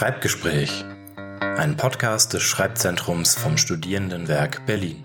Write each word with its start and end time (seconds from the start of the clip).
Schreibgespräch, 0.00 0.82
ein 1.58 1.76
Podcast 1.76 2.32
des 2.32 2.42
Schreibzentrums 2.42 3.34
vom 3.34 3.58
Studierendenwerk 3.58 4.64
Berlin. 4.64 5.04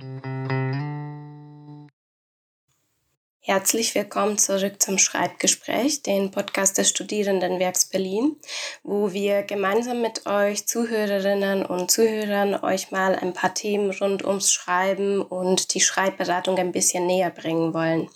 Herzlich 3.41 3.93
willkommen 3.93 4.37
zurück 4.37 4.81
zum 4.81 4.97
Schreibgespräch, 4.97 6.01
den 6.03 6.31
Podcast 6.31 6.77
des 6.77 6.87
Studierendenwerks 6.87 7.89
Berlin, 7.89 8.37
wo 8.83 9.11
wir 9.11 9.43
gemeinsam 9.43 10.01
mit 10.01 10.27
euch 10.27 10.65
Zuhörerinnen 10.65 11.65
und 11.65 11.91
Zuhörern 11.91 12.55
euch 12.63 12.91
mal 12.91 13.15
ein 13.15 13.33
paar 13.33 13.53
Themen 13.53 13.91
rund 13.91 14.23
ums 14.23 14.53
Schreiben 14.53 15.21
und 15.21 15.73
die 15.73 15.81
Schreibberatung 15.81 16.57
ein 16.57 16.71
bisschen 16.71 17.05
näher 17.05 17.31
bringen 17.31 17.73
wollen. 17.73 18.09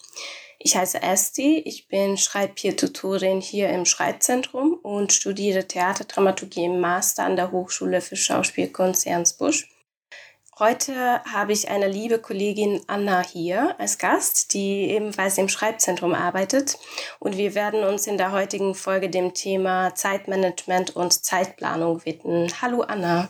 Ich 0.62 0.76
heiße 0.76 1.02
Esti, 1.02 1.60
ich 1.60 1.88
bin 1.88 2.18
Schreibpeer-Tutorin 2.18 3.40
hier 3.40 3.70
im 3.70 3.86
Schreibzentrum 3.86 4.79
und 4.90 5.14
studiere 5.14 5.68
Theaterdramaturgie 5.68 6.66
im 6.66 6.80
Master 6.80 7.24
an 7.24 7.36
der 7.36 7.52
Hochschule 7.52 8.02
für 8.02 8.16
Schauspielkunst 8.16 9.06
Ernstbusch. 9.06 9.70
Heute 10.58 11.24
habe 11.32 11.54
ich 11.54 11.70
eine 11.70 11.88
liebe 11.88 12.18
Kollegin 12.18 12.82
Anna 12.88 13.22
hier 13.22 13.80
als 13.80 14.00
Gast, 14.00 14.54
die 14.54 14.90
ebenfalls 14.90 15.38
im 15.38 15.48
Schreibzentrum 15.48 16.14
arbeitet. 16.14 16.78
Und 17.20 17.38
wir 17.38 17.56
werden 17.56 17.84
uns 17.84 18.08
in 18.08 18.18
der 18.18 18.32
heutigen 18.32 18.74
Folge 18.74 19.10
dem 19.10 19.34
Thema 19.34 19.94
Zeitmanagement 19.94 20.96
und 20.96 21.24
Zeitplanung 21.24 22.04
widmen. 22.04 22.52
Hallo 22.62 22.82
Anna. 22.82 23.30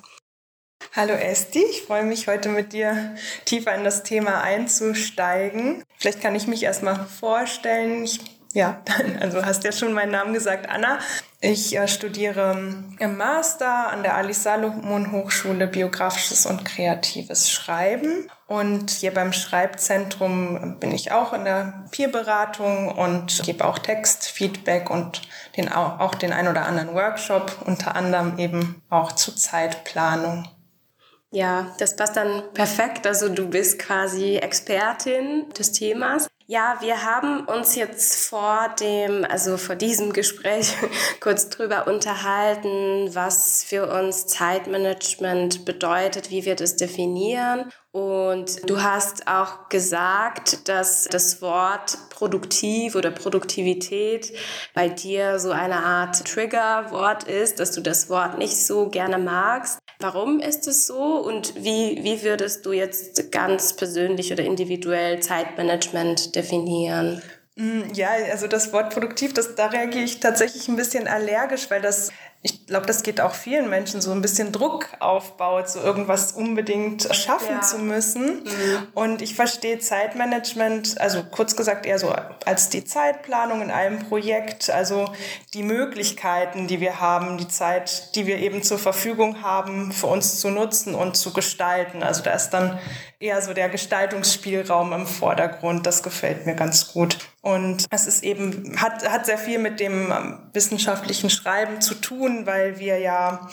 Hallo 0.95 1.13
Esti, 1.13 1.61
ich 1.69 1.81
freue 1.83 2.03
mich 2.03 2.27
heute 2.27 2.49
mit 2.49 2.71
dir 2.71 3.15
tiefer 3.43 3.75
in 3.75 3.83
das 3.83 4.03
Thema 4.03 4.41
einzusteigen. 4.41 5.83
Vielleicht 5.97 6.21
kann 6.21 6.35
ich 6.35 6.47
mich 6.47 6.63
erstmal 6.63 7.05
vorstellen. 7.05 8.05
Ich, 8.05 8.38
ja, 8.53 8.81
also 9.19 9.45
hast 9.45 9.63
ja 9.63 9.71
schon 9.71 9.93
meinen 9.93 10.11
Namen 10.11 10.33
gesagt, 10.33 10.69
Anna. 10.69 10.99
Ich 11.41 11.77
äh, 11.77 11.87
studiere 11.87 12.57
im 12.99 13.17
Master 13.17 13.89
an 13.89 14.03
der 14.03 14.15
Alice 14.15 14.43
Salomon 14.43 15.11
Hochschule 15.11 15.67
Biografisches 15.67 16.45
und 16.45 16.65
Kreatives 16.65 17.49
Schreiben. 17.49 18.29
Und 18.47 18.89
hier 18.89 19.13
beim 19.13 19.31
Schreibzentrum 19.31 20.77
bin 20.79 20.91
ich 20.91 21.11
auch 21.11 21.31
in 21.33 21.45
der 21.45 21.85
Peerberatung 21.91 22.89
und 22.89 23.43
gebe 23.43 23.63
auch 23.63 23.79
Textfeedback 23.79 24.89
und 24.89 25.21
den, 25.55 25.71
auch 25.71 26.15
den 26.15 26.33
ein 26.33 26.47
oder 26.47 26.65
anderen 26.65 26.93
Workshop, 26.93 27.59
unter 27.65 27.95
anderem 27.95 28.37
eben 28.37 28.81
auch 28.89 29.11
zur 29.13 29.35
Zeitplanung. 29.35 30.47
Ja, 31.31 31.75
das 31.77 31.95
passt 31.95 32.17
dann 32.17 32.41
perfekt. 32.53 33.05
Also 33.05 33.29
du 33.29 33.47
bist 33.47 33.79
quasi 33.79 34.37
Expertin 34.37 35.47
des 35.57 35.71
Themas. 35.71 36.27
Ja, 36.51 36.77
wir 36.79 37.03
haben 37.03 37.45
uns 37.45 37.75
jetzt 37.75 38.27
vor 38.27 38.73
dem, 38.79 39.23
also 39.23 39.55
vor 39.57 39.75
diesem 39.75 40.13
Gespräch 40.13 40.75
kurz 41.19 41.47
drüber 41.49 41.85
unterhalten, 41.85 43.13
was 43.13 43.63
für 43.63 43.87
uns 43.87 44.25
Zeitmanagement 44.25 45.63
bedeutet, 45.63 46.31
wie 46.31 46.45
wir 46.45 46.55
das 46.55 46.75
definieren. 46.75 47.71
Und 47.91 48.69
du 48.69 48.83
hast 48.83 49.27
auch 49.27 49.67
gesagt, 49.69 50.69
dass 50.69 51.05
das 51.05 51.41
Wort 51.41 51.97
produktiv 52.11 52.93
oder 52.93 53.09
Produktivität 53.09 54.31
bei 54.75 54.89
dir 54.89 55.39
so 55.39 55.49
eine 55.49 55.83
Art 55.83 56.23
Triggerwort 56.27 57.23
ist, 57.23 57.59
dass 57.59 57.71
du 57.71 57.81
das 57.81 58.07
Wort 58.09 58.37
nicht 58.37 58.63
so 58.63 58.89
gerne 58.89 59.17
magst. 59.17 59.79
Warum 59.99 60.39
ist 60.39 60.67
es 60.67 60.85
so 60.85 61.17
und 61.17 61.55
wie, 61.55 62.03
wie 62.03 62.21
würdest 62.21 62.63
du 62.65 62.73
jetzt 62.73 63.31
ganz 63.31 63.75
persönlich 63.75 64.31
oder 64.31 64.43
individuell 64.43 65.19
Zeitmanagement 65.19 66.35
definieren? 66.35 67.23
Mm, 67.55 67.91
ja, 67.93 68.09
also 68.31 68.47
das 68.47 68.71
Wort 68.71 68.93
produktiv, 68.93 69.33
das, 69.33 69.55
da 69.55 69.67
reagiere 69.67 70.05
ich 70.05 70.21
tatsächlich 70.21 70.69
ein 70.69 70.77
bisschen 70.77 71.07
allergisch, 71.07 71.69
weil 71.69 71.81
das 71.81 72.11
ich 72.41 72.67
glaube, 72.67 72.85
das 72.85 73.03
geht 73.03 73.19
auch 73.19 73.33
vielen 73.33 73.69
Menschen 73.69 73.99
so 73.99 74.11
ein 74.13 74.21
bisschen 74.21 74.53
Druck 74.53 74.87
aufbaut, 74.99 75.69
so 75.69 75.81
irgendwas 75.81 76.31
unbedingt 76.31 77.13
schaffen 77.13 77.55
ja. 77.55 77.61
zu 77.61 77.79
müssen. 77.79 78.43
Mhm. 78.43 78.87
Und 78.93 79.21
ich 79.21 79.35
verstehe 79.35 79.79
Zeitmanagement, 79.79 81.01
also 81.01 81.23
kurz 81.23 81.57
gesagt 81.57 81.85
eher 81.85 81.99
so 81.99 82.15
als 82.45 82.69
die 82.69 82.85
Zeitplanung 82.85 83.61
in 83.61 83.71
einem 83.71 84.07
Projekt, 84.07 84.69
also 84.69 85.11
die 85.53 85.63
Möglichkeiten, 85.63 86.67
die 86.67 86.79
wir 86.79 87.01
haben, 87.01 87.37
die 87.37 87.49
Zeit, 87.49 88.15
die 88.15 88.25
wir 88.25 88.37
eben 88.37 88.63
zur 88.63 88.79
Verfügung 88.79 89.41
haben, 89.41 89.91
für 89.91 90.07
uns 90.07 90.39
zu 90.39 90.49
nutzen 90.49 90.95
und 90.95 91.17
zu 91.17 91.33
gestalten. 91.33 92.03
Also 92.03 92.23
da 92.23 92.31
ist 92.31 92.51
dann 92.51 92.79
eher 93.19 93.41
so 93.41 93.53
der 93.53 93.69
Gestaltungsspielraum 93.69 94.93
im 94.93 95.05
Vordergrund. 95.05 95.85
Das 95.85 96.03
gefällt 96.03 96.45
mir 96.45 96.55
ganz 96.55 96.93
gut. 96.93 97.17
Und 97.41 97.85
es 97.91 98.07
ist 98.07 98.23
eben, 98.23 98.75
hat, 98.81 99.07
hat 99.09 99.25
sehr 99.25 99.37
viel 99.37 99.59
mit 99.59 99.79
dem 99.79 100.11
ähm, 100.11 100.49
wissenschaftlichen 100.53 101.29
Schreiben 101.29 101.81
zu 101.81 101.95
tun, 101.95 102.45
weil 102.45 102.79
wir 102.79 102.99
ja 102.99 103.49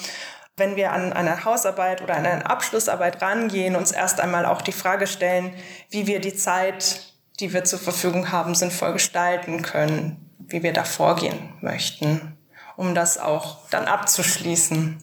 wenn 0.56 0.76
wir 0.76 0.92
an 0.92 1.12
eine 1.12 1.44
Hausarbeit 1.44 2.02
oder 2.02 2.16
an 2.16 2.24
eine 2.24 2.48
Abschlussarbeit 2.48 3.20
rangehen, 3.20 3.76
uns 3.76 3.92
erst 3.92 4.20
einmal 4.20 4.46
auch 4.46 4.62
die 4.62 4.72
Frage 4.72 5.06
stellen, 5.06 5.52
wie 5.90 6.06
wir 6.06 6.20
die 6.20 6.34
Zeit, 6.34 7.12
die 7.40 7.52
wir 7.52 7.64
zur 7.64 7.78
Verfügung 7.78 8.32
haben, 8.32 8.54
sinnvoll 8.54 8.94
gestalten 8.94 9.60
können, 9.62 10.30
wie 10.38 10.62
wir 10.62 10.72
da 10.72 10.84
vorgehen 10.84 11.52
möchten, 11.60 12.38
um 12.76 12.94
das 12.94 13.18
auch 13.18 13.68
dann 13.68 13.84
abzuschließen. 13.84 15.02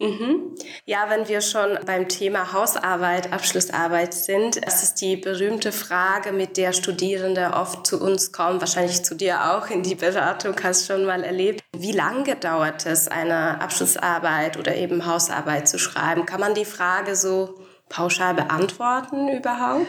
Mhm. 0.00 0.54
Ja, 0.84 1.06
wenn 1.08 1.26
wir 1.26 1.40
schon 1.40 1.76
beim 1.84 2.08
Thema 2.08 2.52
Hausarbeit, 2.52 3.32
Abschlussarbeit 3.32 4.14
sind, 4.14 4.64
es 4.64 4.84
ist 4.84 5.00
die 5.00 5.16
berühmte 5.16 5.72
Frage, 5.72 6.30
mit 6.30 6.56
der 6.56 6.72
Studierende 6.72 7.50
oft 7.54 7.84
zu 7.84 8.00
uns 8.00 8.30
kommen, 8.30 8.60
wahrscheinlich 8.60 9.02
zu 9.02 9.16
dir 9.16 9.52
auch 9.52 9.70
in 9.70 9.82
die 9.82 9.96
Beratung, 9.96 10.54
hast 10.62 10.86
schon 10.86 11.04
mal 11.04 11.24
erlebt. 11.24 11.64
Wie 11.76 11.90
lange 11.90 12.36
dauert 12.36 12.86
es, 12.86 13.08
eine 13.08 13.60
Abschlussarbeit 13.60 14.56
oder 14.56 14.76
eben 14.76 15.04
Hausarbeit 15.04 15.68
zu 15.68 15.80
schreiben? 15.80 16.26
Kann 16.26 16.40
man 16.40 16.54
die 16.54 16.64
Frage 16.64 17.16
so 17.16 17.58
pauschal 17.88 18.34
beantworten 18.34 19.28
überhaupt? 19.28 19.86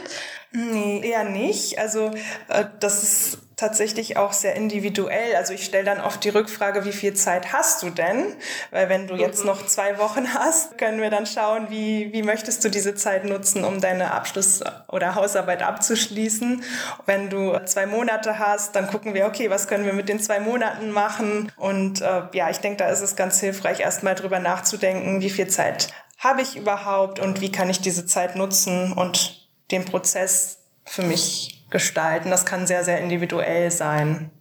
Nee, 0.52 1.02
eher 1.08 1.24
nicht. 1.24 1.78
Also 1.78 2.12
äh, 2.48 2.66
das 2.80 3.03
ist 3.03 3.38
tatsächlich 3.59 4.16
auch 4.16 4.31
sehr 4.31 4.56
individuell. 4.56 5.36
Also 5.36 5.53
ich 5.53 5.66
stelle 5.66 5.84
dann 5.84 6.00
oft 6.00 6.24
die 6.24 6.30
Rückfrage, 6.30 6.86
wie 6.86 6.94
viel 6.94 7.14
Zeit 7.14 7.52
hast 7.52 7.84
du 7.84 7.90
denn? 7.90 8.36
Weil 8.72 8.88
wenn 8.88 9.08
du 9.08 9.16
jetzt 9.16 9.42
mhm. 9.42 9.47
noch 9.47 9.66
zwei 9.66 9.97
Wochen 9.97 10.34
hast, 10.34 10.78
können 10.78 11.02
wir 11.02 11.09
dann 11.09 11.25
schauen, 11.25 11.68
wie, 11.69 12.14
wie 12.14 12.24
möchtest 12.24 12.64
du 12.64 12.69
diese 12.69 12.96
Zeit 12.96 13.25
nutzen, 13.25 13.66
um 13.66 13.81
deine 13.81 14.12
Abschluss- 14.12 14.64
oder 14.88 15.16
Hausarbeit 15.16 15.62
abzuschließen. 15.62 16.64
Wenn 17.06 17.30
du 17.30 17.58
zwei 17.66 17.86
Monate 17.86 18.40
hast, 18.40 18.75
dann 18.75 18.88
gucken 18.88 19.14
wir, 19.14 19.25
okay, 19.25 19.50
was 19.50 19.68
können 19.68 19.86
wir 19.86 19.94
mit 19.94 20.08
den 20.08 20.22
zwei 20.22 20.40
Monaten 20.40 20.92
machen? 20.92 21.52
Und 21.58 22.02
äh, 22.02 22.22
ja, 22.34 22.50
ich 22.50 22.59
denke, 22.59 22.78
da 22.78 22.90
ist 22.90 23.02
es 23.02 23.18
ganz 23.18 23.42
hilfreich, 23.42 23.81
erstmal 23.81 24.16
drüber 24.16 24.40
nachzudenken, 24.40 25.22
wie 25.22 25.30
viel 25.30 25.48
Zeit 25.48 25.90
habe 26.18 26.42
ich 26.42 26.56
überhaupt 26.56 27.19
und 27.19 27.42
wie 27.42 27.52
kann 27.52 27.69
ich 27.69 27.80
diese 27.80 28.06
Zeit 28.06 28.36
nutzen 28.36 28.94
und 28.94 29.48
den 29.72 29.86
Prozess 29.86 30.59
für 30.86 31.03
mich 31.03 31.59
gestalten. 31.69 32.30
Das 32.31 32.46
kann 32.46 32.68
sehr, 32.68 32.84
sehr 32.84 33.00
individuell 33.00 33.72
sein. 33.72 34.31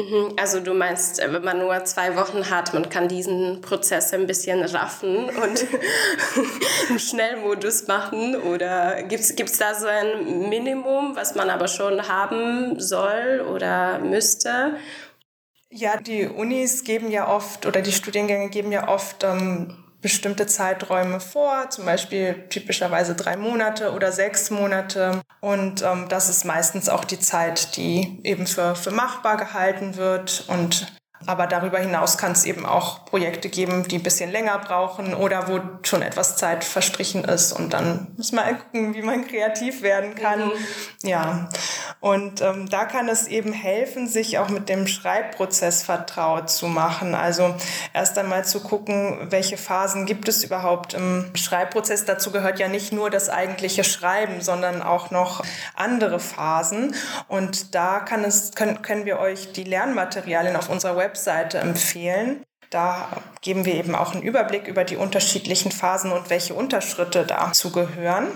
Mhm. 0.00 0.34
Also 0.36 0.60
du 0.60 0.72
meinst, 0.72 1.18
wenn 1.18 1.44
man 1.44 1.58
nur 1.58 1.84
zwei 1.84 2.16
Wochen 2.16 2.48
hat, 2.50 2.72
man 2.72 2.88
kann 2.88 3.08
diesen 3.08 3.60
Prozess 3.60 4.12
ein 4.12 4.26
bisschen 4.26 4.62
raffen 4.62 5.28
und 5.28 5.66
im 6.88 6.98
Schnellmodus 6.98 7.86
machen? 7.86 8.36
Oder 8.36 9.02
gibt 9.02 9.22
es 9.22 9.58
da 9.58 9.74
so 9.74 9.86
ein 9.86 10.48
Minimum, 10.48 11.16
was 11.16 11.34
man 11.34 11.50
aber 11.50 11.68
schon 11.68 12.08
haben 12.08 12.80
soll 12.80 13.44
oder 13.52 13.98
müsste? 13.98 14.76
Ja, 15.70 15.96
die 15.98 16.26
Unis 16.26 16.82
geben 16.82 17.10
ja 17.10 17.28
oft 17.28 17.66
oder 17.66 17.80
die 17.80 17.92
Studiengänge 17.92 18.48
geben 18.48 18.72
ja 18.72 18.88
oft 18.88 19.22
ähm, 19.22 19.76
bestimmte 20.00 20.46
Zeiträume 20.46 21.20
vor, 21.20 21.68
zum 21.70 21.84
Beispiel 21.84 22.44
typischerweise 22.48 23.14
drei 23.14 23.36
Monate 23.36 23.92
oder 23.92 24.12
sechs 24.12 24.50
Monate. 24.50 25.20
Und 25.40 25.82
ähm, 25.82 26.06
das 26.08 26.28
ist 26.28 26.44
meistens 26.44 26.88
auch 26.88 27.04
die 27.04 27.18
Zeit, 27.18 27.76
die 27.76 28.20
eben 28.24 28.46
für, 28.46 28.74
für 28.74 28.90
machbar 28.90 29.36
gehalten 29.36 29.96
wird. 29.96 30.44
Und 30.48 30.86
aber 31.26 31.46
darüber 31.46 31.78
hinaus 31.78 32.16
kann 32.16 32.32
es 32.32 32.46
eben 32.46 32.64
auch 32.64 33.04
Projekte 33.04 33.50
geben, 33.50 33.86
die 33.86 33.96
ein 33.96 34.02
bisschen 34.02 34.30
länger 34.30 34.58
brauchen 34.58 35.14
oder 35.14 35.48
wo 35.48 35.60
schon 35.82 36.00
etwas 36.00 36.36
Zeit 36.36 36.64
verstrichen 36.64 37.24
ist. 37.24 37.52
Und 37.52 37.74
dann 37.74 38.06
muss 38.16 38.32
man 38.32 38.58
gucken, 38.58 38.94
wie 38.94 39.02
man 39.02 39.26
kreativ 39.26 39.82
werden 39.82 40.14
kann. 40.14 40.46
Mhm. 40.46 40.52
Ja. 41.02 41.48
Und 42.00 42.40
ähm, 42.40 42.70
da 42.70 42.86
kann 42.86 43.08
es 43.10 43.26
eben 43.26 43.52
helfen, 43.52 44.08
sich 44.08 44.38
auch 44.38 44.48
mit 44.48 44.70
dem 44.70 44.86
Schreibprozess 44.86 45.82
vertraut 45.82 46.48
zu 46.48 46.68
machen. 46.68 47.14
Also 47.14 47.54
erst 47.92 48.16
einmal 48.16 48.46
zu 48.46 48.60
gucken, 48.60 49.26
welche 49.30 49.58
Phasen 49.58 50.06
gibt 50.06 50.26
es 50.26 50.42
überhaupt 50.42 50.94
im 50.94 51.30
Schreibprozess. 51.34 52.06
Dazu 52.06 52.30
gehört 52.30 52.58
ja 52.58 52.68
nicht 52.68 52.92
nur 52.92 53.10
das 53.10 53.28
eigentliche 53.28 53.84
Schreiben, 53.84 54.40
sondern 54.40 54.80
auch 54.80 55.10
noch 55.10 55.44
andere 55.76 56.18
Phasen. 56.18 56.94
Und 57.28 57.74
da 57.74 58.00
kann 58.00 58.24
es, 58.24 58.52
können, 58.52 58.80
können 58.80 59.04
wir 59.04 59.18
euch 59.18 59.52
die 59.52 59.64
Lernmaterialien 59.64 60.56
auf 60.56 60.70
unserer 60.70 60.96
Website 60.96 61.09
Webseite 61.10 61.58
empfehlen. 61.58 62.44
Da 62.70 63.08
geben 63.40 63.64
wir 63.64 63.74
eben 63.74 63.96
auch 63.96 64.12
einen 64.12 64.22
Überblick 64.22 64.68
über 64.68 64.84
die 64.84 64.96
unterschiedlichen 64.96 65.72
Phasen 65.72 66.12
und 66.12 66.30
welche 66.30 66.54
Unterschritte 66.54 67.26
dazu 67.26 67.72
gehören. 67.72 68.28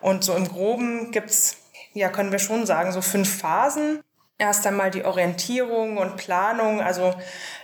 Und 0.00 0.24
so 0.24 0.34
im 0.34 0.48
Groben 0.48 1.10
gibt 1.10 1.28
es, 1.28 1.58
ja, 1.92 2.08
können 2.08 2.32
wir 2.32 2.38
schon 2.38 2.64
sagen, 2.64 2.90
so 2.92 3.02
fünf 3.02 3.38
Phasen. 3.38 4.02
erst 4.38 4.66
einmal 4.66 4.90
die 4.90 5.04
Orientierung 5.04 5.98
und 5.98 6.16
Planung. 6.16 6.80
Also 6.80 7.14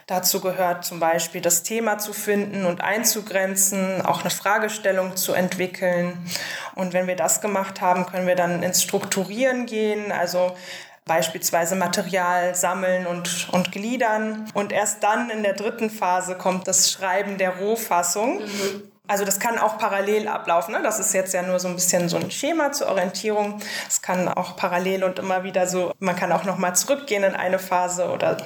dazu 0.06 0.40
gehört 0.40 0.84
zum 0.84 1.00
Beispiel 1.00 1.40
das 1.40 1.62
Thema 1.62 1.96
zu 1.96 2.12
finden 2.12 2.66
und 2.66 2.82
einzugrenzen, 2.82 4.04
auch 4.04 4.20
eine 4.20 4.30
Fragestellung 4.30 5.16
zu 5.16 5.32
entwickeln. 5.32 6.30
Und 6.74 6.92
wenn 6.92 7.06
wir 7.06 7.16
das 7.16 7.40
gemacht 7.40 7.80
haben, 7.80 8.04
können 8.04 8.26
wir 8.26 8.36
dann 8.36 8.62
ins 8.62 8.82
Strukturieren 8.82 9.64
gehen. 9.64 10.12
Also 10.12 10.54
beispielsweise 11.08 11.74
Material 11.74 12.54
sammeln 12.54 13.08
und, 13.08 13.48
und 13.50 13.72
gliedern. 13.72 14.48
Und 14.54 14.70
erst 14.70 15.02
dann 15.02 15.30
in 15.30 15.42
der 15.42 15.54
dritten 15.54 15.90
Phase 15.90 16.36
kommt 16.36 16.68
das 16.68 16.92
Schreiben 16.92 17.38
der 17.38 17.56
Rohfassung. 17.56 18.38
Mhm. 18.38 18.92
Also 19.08 19.24
das 19.24 19.40
kann 19.40 19.58
auch 19.58 19.78
parallel 19.78 20.28
ablaufen. 20.28 20.72
Ne? 20.72 20.82
Das 20.82 21.00
ist 21.00 21.14
jetzt 21.14 21.32
ja 21.32 21.42
nur 21.42 21.58
so 21.58 21.66
ein 21.66 21.74
bisschen 21.74 22.10
so 22.10 22.18
ein 22.18 22.30
Schema 22.30 22.72
zur 22.72 22.88
Orientierung. 22.88 23.58
Es 23.88 24.02
kann 24.02 24.28
auch 24.28 24.54
parallel 24.54 25.02
und 25.02 25.18
immer 25.18 25.44
wieder 25.44 25.66
so, 25.66 25.92
man 25.98 26.14
kann 26.14 26.30
auch 26.30 26.44
noch 26.44 26.58
mal 26.58 26.74
zurückgehen 26.74 27.24
in 27.24 27.34
eine 27.34 27.58
Phase 27.58 28.10
oder 28.10 28.36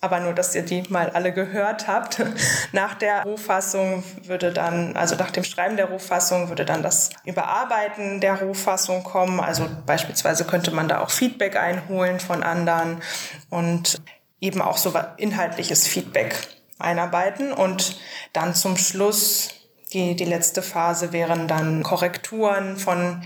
aber 0.00 0.20
nur, 0.20 0.32
dass 0.32 0.54
ihr 0.54 0.62
die 0.62 0.82
mal 0.88 1.10
alle 1.10 1.32
gehört 1.32 1.86
habt. 1.86 2.22
Nach 2.72 2.94
der 2.94 3.24
Rohfassung 3.24 4.02
würde 4.24 4.52
dann, 4.52 4.96
also 4.96 5.14
nach 5.16 5.30
dem 5.30 5.44
Schreiben 5.44 5.76
der 5.76 5.86
Rohfassung 5.86 6.48
würde 6.48 6.64
dann 6.64 6.82
das 6.82 7.10
Überarbeiten 7.24 8.20
der 8.20 8.40
Rohfassung 8.40 9.04
kommen. 9.04 9.40
Also 9.40 9.68
beispielsweise 9.86 10.44
könnte 10.44 10.70
man 10.70 10.88
da 10.88 11.00
auch 11.00 11.10
Feedback 11.10 11.56
einholen 11.56 12.18
von 12.20 12.42
anderen 12.42 13.02
und 13.50 14.00
eben 14.40 14.62
auch 14.62 14.78
so 14.78 14.94
inhaltliches 15.18 15.86
Feedback 15.86 16.34
einarbeiten 16.78 17.52
und 17.52 18.00
dann 18.32 18.54
zum 18.54 18.78
Schluss 18.78 19.50
die, 19.92 20.16
die 20.16 20.24
letzte 20.24 20.62
Phase 20.62 21.12
wären 21.12 21.46
dann 21.46 21.82
Korrekturen 21.82 22.76
von 22.76 23.22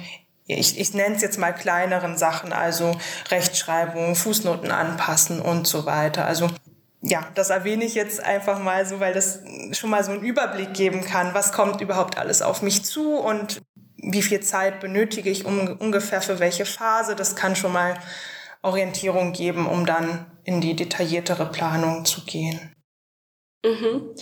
ich, 0.46 0.78
ich 0.78 0.92
nenne 0.92 1.14
es 1.16 1.22
jetzt 1.22 1.38
mal 1.38 1.52
kleineren 1.52 2.18
Sachen, 2.18 2.52
also 2.52 2.98
Rechtschreibung, 3.30 4.14
Fußnoten 4.14 4.70
anpassen 4.70 5.40
und 5.40 5.66
so 5.66 5.86
weiter. 5.86 6.26
Also 6.26 6.50
ja, 7.06 7.28
das 7.34 7.50
erwähne 7.50 7.84
ich 7.84 7.94
jetzt 7.94 8.22
einfach 8.24 8.58
mal 8.58 8.86
so, 8.86 8.98
weil 8.98 9.12
das 9.12 9.40
schon 9.72 9.90
mal 9.90 10.02
so 10.02 10.12
einen 10.12 10.22
Überblick 10.22 10.72
geben 10.72 11.02
kann, 11.04 11.34
was 11.34 11.52
kommt 11.52 11.82
überhaupt 11.82 12.16
alles 12.16 12.40
auf 12.40 12.62
mich 12.62 12.84
zu 12.84 13.16
und 13.18 13.60
wie 13.96 14.22
viel 14.22 14.40
Zeit 14.40 14.80
benötige 14.80 15.28
ich 15.28 15.44
um, 15.44 15.76
ungefähr 15.78 16.22
für 16.22 16.38
welche 16.38 16.64
Phase. 16.64 17.14
Das 17.14 17.36
kann 17.36 17.56
schon 17.56 17.72
mal 17.72 17.98
Orientierung 18.62 19.32
geben, 19.32 19.66
um 19.66 19.84
dann 19.84 20.26
in 20.44 20.62
die 20.62 20.74
detailliertere 20.74 21.46
Planung 21.46 22.06
zu 22.06 22.24
gehen. 22.24 22.74
Mhm. 23.64 24.14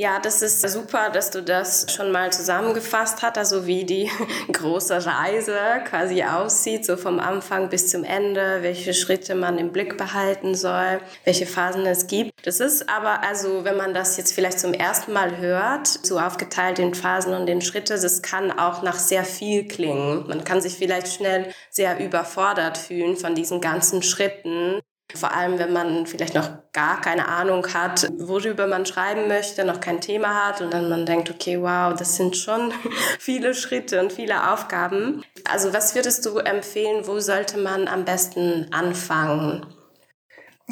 Ja, 0.00 0.18
das 0.18 0.40
ist 0.40 0.66
super, 0.66 1.10
dass 1.10 1.30
du 1.30 1.42
das 1.42 1.84
schon 1.94 2.10
mal 2.10 2.32
zusammengefasst 2.32 3.20
hast, 3.20 3.36
also 3.36 3.66
wie 3.66 3.84
die 3.84 4.10
große 4.50 5.04
Reise 5.04 5.58
quasi 5.84 6.22
aussieht, 6.22 6.86
so 6.86 6.96
vom 6.96 7.20
Anfang 7.20 7.68
bis 7.68 7.88
zum 7.88 8.02
Ende, 8.02 8.62
welche 8.62 8.94
Schritte 8.94 9.34
man 9.34 9.58
im 9.58 9.72
Blick 9.72 9.98
behalten 9.98 10.54
soll, 10.54 11.00
welche 11.24 11.44
Phasen 11.44 11.84
es 11.84 12.06
gibt. 12.06 12.32
Das 12.46 12.60
ist 12.60 12.88
aber 12.88 13.22
also, 13.22 13.64
wenn 13.64 13.76
man 13.76 13.92
das 13.92 14.16
jetzt 14.16 14.32
vielleicht 14.32 14.58
zum 14.58 14.72
ersten 14.72 15.12
Mal 15.12 15.36
hört, 15.36 15.86
so 15.86 16.18
aufgeteilt 16.18 16.78
in 16.78 16.94
Phasen 16.94 17.34
und 17.34 17.46
in 17.50 17.60
Schritte, 17.60 18.00
das 18.00 18.22
kann 18.22 18.58
auch 18.58 18.82
nach 18.82 18.98
sehr 18.98 19.24
viel 19.24 19.68
klingen. 19.68 20.26
Man 20.26 20.44
kann 20.44 20.62
sich 20.62 20.76
vielleicht 20.76 21.08
schnell 21.08 21.52
sehr 21.68 22.00
überfordert 22.02 22.78
fühlen 22.78 23.18
von 23.18 23.34
diesen 23.34 23.60
ganzen 23.60 24.02
Schritten. 24.02 24.80
Vor 25.14 25.34
allem, 25.34 25.58
wenn 25.58 25.72
man 25.72 26.06
vielleicht 26.06 26.34
noch 26.34 26.48
gar 26.72 27.00
keine 27.00 27.28
Ahnung 27.28 27.66
hat, 27.74 28.08
worüber 28.18 28.66
man 28.66 28.86
schreiben 28.86 29.28
möchte, 29.28 29.64
noch 29.64 29.80
kein 29.80 30.00
Thema 30.00 30.46
hat 30.46 30.60
und 30.60 30.72
dann 30.72 30.88
man 30.88 31.06
denkt, 31.06 31.30
okay, 31.30 31.60
wow, 31.60 31.94
das 31.96 32.16
sind 32.16 32.36
schon 32.36 32.72
viele 33.18 33.54
Schritte 33.54 34.00
und 34.00 34.12
viele 34.12 34.52
Aufgaben. 34.52 35.24
Also 35.50 35.72
was 35.72 35.94
würdest 35.94 36.24
du 36.26 36.38
empfehlen, 36.38 37.06
wo 37.06 37.18
sollte 37.20 37.58
man 37.58 37.88
am 37.88 38.04
besten 38.04 38.68
anfangen? 38.72 39.66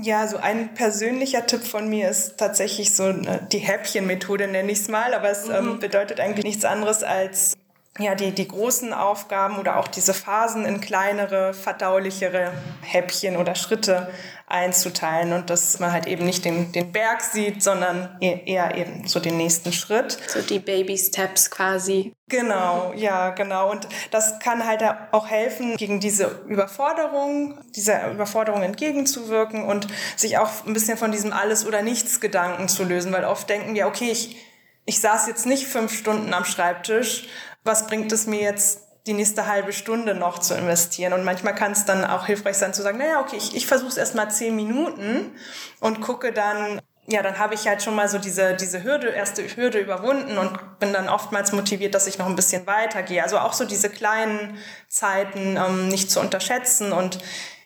Ja, 0.00 0.28
so 0.28 0.36
ein 0.36 0.74
persönlicher 0.74 1.46
Tipp 1.46 1.64
von 1.64 1.88
mir 1.88 2.08
ist 2.08 2.36
tatsächlich 2.36 2.94
so 2.94 3.12
die 3.12 3.58
Häppchenmethode, 3.58 4.46
nenne 4.46 4.70
ich 4.70 4.78
es 4.80 4.88
mal, 4.88 5.12
aber 5.12 5.30
es 5.30 5.48
ähm, 5.48 5.72
mhm. 5.72 5.78
bedeutet 5.80 6.20
eigentlich 6.20 6.44
nichts 6.44 6.64
anderes 6.64 7.02
als 7.02 7.56
ja, 7.98 8.14
die, 8.14 8.32
die 8.32 8.46
großen 8.46 8.92
Aufgaben 8.92 9.58
oder 9.58 9.78
auch 9.78 9.88
diese 9.88 10.14
Phasen 10.14 10.64
in 10.64 10.80
kleinere, 10.80 11.52
verdaulichere 11.52 12.52
Häppchen 12.82 13.36
oder 13.36 13.54
Schritte 13.54 14.08
einzuteilen 14.46 15.32
und 15.34 15.50
dass 15.50 15.78
man 15.78 15.92
halt 15.92 16.06
eben 16.06 16.24
nicht 16.24 16.44
den, 16.44 16.72
den 16.72 16.90
Berg 16.90 17.20
sieht, 17.20 17.62
sondern 17.62 18.16
e-, 18.20 18.40
eher 18.46 18.74
eben 18.76 19.06
so 19.06 19.20
den 19.20 19.36
nächsten 19.36 19.72
Schritt. 19.72 20.18
So 20.28 20.40
die 20.40 20.58
Baby 20.58 20.96
Steps 20.96 21.50
quasi. 21.50 22.14
Genau, 22.28 22.92
ja, 22.94 23.30
genau. 23.30 23.70
Und 23.70 23.88
das 24.10 24.38
kann 24.38 24.66
halt 24.66 24.82
auch 25.12 25.28
helfen, 25.28 25.76
gegen 25.76 26.00
diese 26.00 26.42
Überforderung, 26.46 27.58
dieser 27.74 28.10
Überforderung 28.10 28.62
entgegenzuwirken 28.62 29.64
und 29.64 29.86
sich 30.16 30.38
auch 30.38 30.66
ein 30.66 30.72
bisschen 30.72 30.96
von 30.98 31.12
diesem 31.12 31.32
Alles- 31.32 31.66
oder 31.66 31.82
Nichts-Gedanken 31.82 32.68
zu 32.68 32.84
lösen, 32.84 33.12
weil 33.12 33.24
oft 33.24 33.48
denken 33.50 33.74
wir, 33.74 33.86
okay, 33.86 34.10
ich, 34.10 34.36
ich 34.84 35.00
saß 35.00 35.26
jetzt 35.26 35.46
nicht 35.46 35.66
fünf 35.66 35.92
Stunden 35.92 36.32
am 36.32 36.44
Schreibtisch, 36.44 37.28
was 37.64 37.86
bringt 37.86 38.12
es 38.12 38.26
mir 38.26 38.40
jetzt, 38.40 38.82
die 39.06 39.14
nächste 39.14 39.46
halbe 39.46 39.72
Stunde 39.72 40.14
noch 40.14 40.38
zu 40.38 40.54
investieren. 40.54 41.14
Und 41.14 41.24
manchmal 41.24 41.54
kann 41.54 41.72
es 41.72 41.84
dann 41.84 42.04
auch 42.04 42.26
hilfreich 42.26 42.56
sein 42.56 42.74
zu 42.74 42.82
sagen, 42.82 42.98
naja, 42.98 43.20
okay, 43.20 43.36
ich, 43.36 43.56
ich 43.56 43.66
versuche 43.66 43.88
es 43.88 43.96
erst 43.96 44.14
mal 44.14 44.30
zehn 44.30 44.54
Minuten 44.54 45.32
und 45.80 46.00
gucke 46.00 46.32
dann, 46.32 46.80
ja, 47.06 47.22
dann 47.22 47.38
habe 47.38 47.54
ich 47.54 47.66
halt 47.66 47.82
schon 47.82 47.94
mal 47.94 48.06
so 48.06 48.18
diese, 48.18 48.54
diese 48.54 48.84
Hürde, 48.84 49.08
erste 49.08 49.42
Hürde 49.56 49.78
überwunden 49.78 50.36
und 50.36 50.78
bin 50.78 50.92
dann 50.92 51.08
oftmals 51.08 51.52
motiviert, 51.52 51.94
dass 51.94 52.06
ich 52.06 52.18
noch 52.18 52.26
ein 52.26 52.36
bisschen 52.36 52.66
weitergehe. 52.66 53.22
Also 53.22 53.38
auch 53.38 53.54
so 53.54 53.64
diese 53.64 53.88
kleinen 53.88 54.58
Zeiten 54.88 55.56
ähm, 55.56 55.88
nicht 55.88 56.10
zu 56.10 56.20
unterschätzen 56.20 56.92
und 56.92 57.18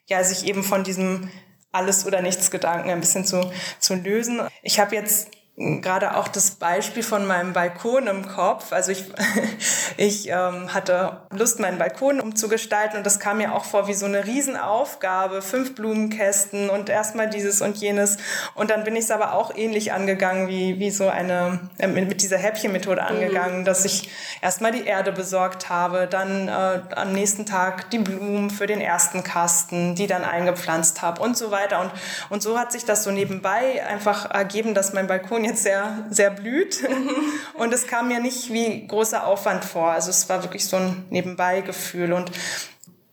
ja, 0.07 0.23
sich 0.23 0.47
eben 0.47 0.63
von 0.63 0.85
diesem 0.85 1.29
alles 1.73 2.07
oder 2.07 2.23
nichts 2.23 2.53
Gedanken 2.53 2.91
ein 2.91 3.01
bisschen 3.01 3.25
zu, 3.25 3.51
zu 3.81 3.95
lösen. 3.95 4.43
Ich 4.63 4.79
habe 4.79 4.95
jetzt 4.95 5.29
gerade 5.57 6.17
auch 6.17 6.29
das 6.29 6.53
Beispiel 6.53 7.03
von 7.03 7.27
meinem 7.27 7.53
Balkon 7.53 8.07
im 8.07 8.27
Kopf. 8.27 8.73
Also 8.73 8.91
ich, 8.91 9.05
ich 9.99 10.29
ähm, 10.29 10.73
hatte 10.73 11.21
Lust, 11.31 11.61
meinen 11.61 11.79
Balkon 11.79 12.21
umzugestalten 12.21 12.97
und 12.97 13.05
das 13.05 13.21
kam 13.21 13.37
mir 13.37 13.55
auch 13.55 13.67
vor 13.67 13.87
wie 13.87 13.93
so 13.93 14.07
eine 14.07 14.25
Riesenaufgabe. 14.25 15.43
Fünf 15.43 15.75
Blumenkästen 15.75 16.71
und 16.71 16.89
erstmal 16.89 17.29
dieses 17.29 17.61
und 17.61 17.77
jenes. 17.77 18.17
Und 18.55 18.71
dann 18.71 18.85
bin 18.85 18.97
ich 18.97 19.05
es 19.05 19.11
aber 19.11 19.35
auch 19.35 19.55
ähnlich 19.55 19.93
angegangen, 19.93 20.49
wie, 20.49 20.79
wie 20.79 20.91
so 20.91 21.09
eine, 21.09 21.69
äh, 21.79 21.87
mit 21.87 22.23
dieser 22.23 22.39
Häppchenmethode 22.39 23.03
mhm. 23.03 23.09
angegangen, 23.09 23.61
mhm. 23.61 23.65
dass 23.67 23.85
ich 23.85 24.09
erstmal 24.41 24.73
die 24.73 24.87
Erde 24.87 25.13
besorgt 25.13 25.69
habe, 25.69 26.07
dann 26.07 26.49
äh, 26.49 26.81
am 26.97 27.13
nächsten 27.13 27.45
Tag 27.45 27.91
die 27.91 27.99
Blumen 27.99 28.49
für 28.49 28.67
den 28.67 28.81
ersten 28.81 29.23
Kasten, 29.23 29.97
die 29.97 30.07
dann 30.07 30.25
eingepflanzt 30.25 31.03
habe 31.03 31.21
und 31.21 31.37
so 31.37 31.51
weiter. 31.51 31.81
Und, 31.81 31.91
und 32.31 32.43
so 32.43 32.59
hat 32.59 32.73
sich 32.73 32.87
das 32.87 33.05
so 33.05 33.11
nebenbei 33.11 33.85
einfach 33.87 34.31
ergeben, 34.31 34.73
dass 34.73 34.95
mein 34.95 35.07
Balkon 35.07 35.42
jetzt 35.45 35.53
jetzt 35.53 35.63
sehr, 35.63 36.07
sehr 36.11 36.31
blüht. 36.31 36.83
Und 37.55 37.73
es 37.73 37.87
kam 37.87 38.09
mir 38.09 38.21
nicht 38.21 38.53
wie 38.53 38.87
großer 38.87 39.27
Aufwand 39.27 39.65
vor. 39.65 39.91
Also 39.91 40.11
es 40.11 40.29
war 40.29 40.43
wirklich 40.43 40.67
so 40.67 40.77
ein 40.77 41.07
Nebenbei-Gefühl. 41.11 42.13
Und 42.13 42.33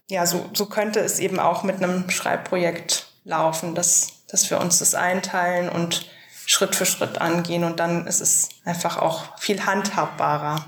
ja, 0.10 0.26
so, 0.26 0.50
so 0.54 0.66
könnte 0.66 1.00
es 1.00 1.20
eben 1.20 1.40
auch 1.40 1.64
mit 1.64 1.78
einem 1.78 2.10
Schreibprojekt 2.10 3.08
laufen, 3.24 3.76
dass, 3.76 4.26
dass 4.28 4.50
wir 4.50 4.60
uns 4.60 4.80
das 4.80 4.96
einteilen 4.96 5.70
und 5.70 6.10
Schritt 6.46 6.76
für 6.76 6.86
Schritt 6.86 7.22
angehen. 7.22 7.64
Und 7.64 7.80
dann 7.80 8.08
ist 8.08 8.22
es 8.22 8.50
einfach 8.66 8.98
auch 8.98 9.38
viel 9.40 9.66
handhabbarer. 9.66 10.66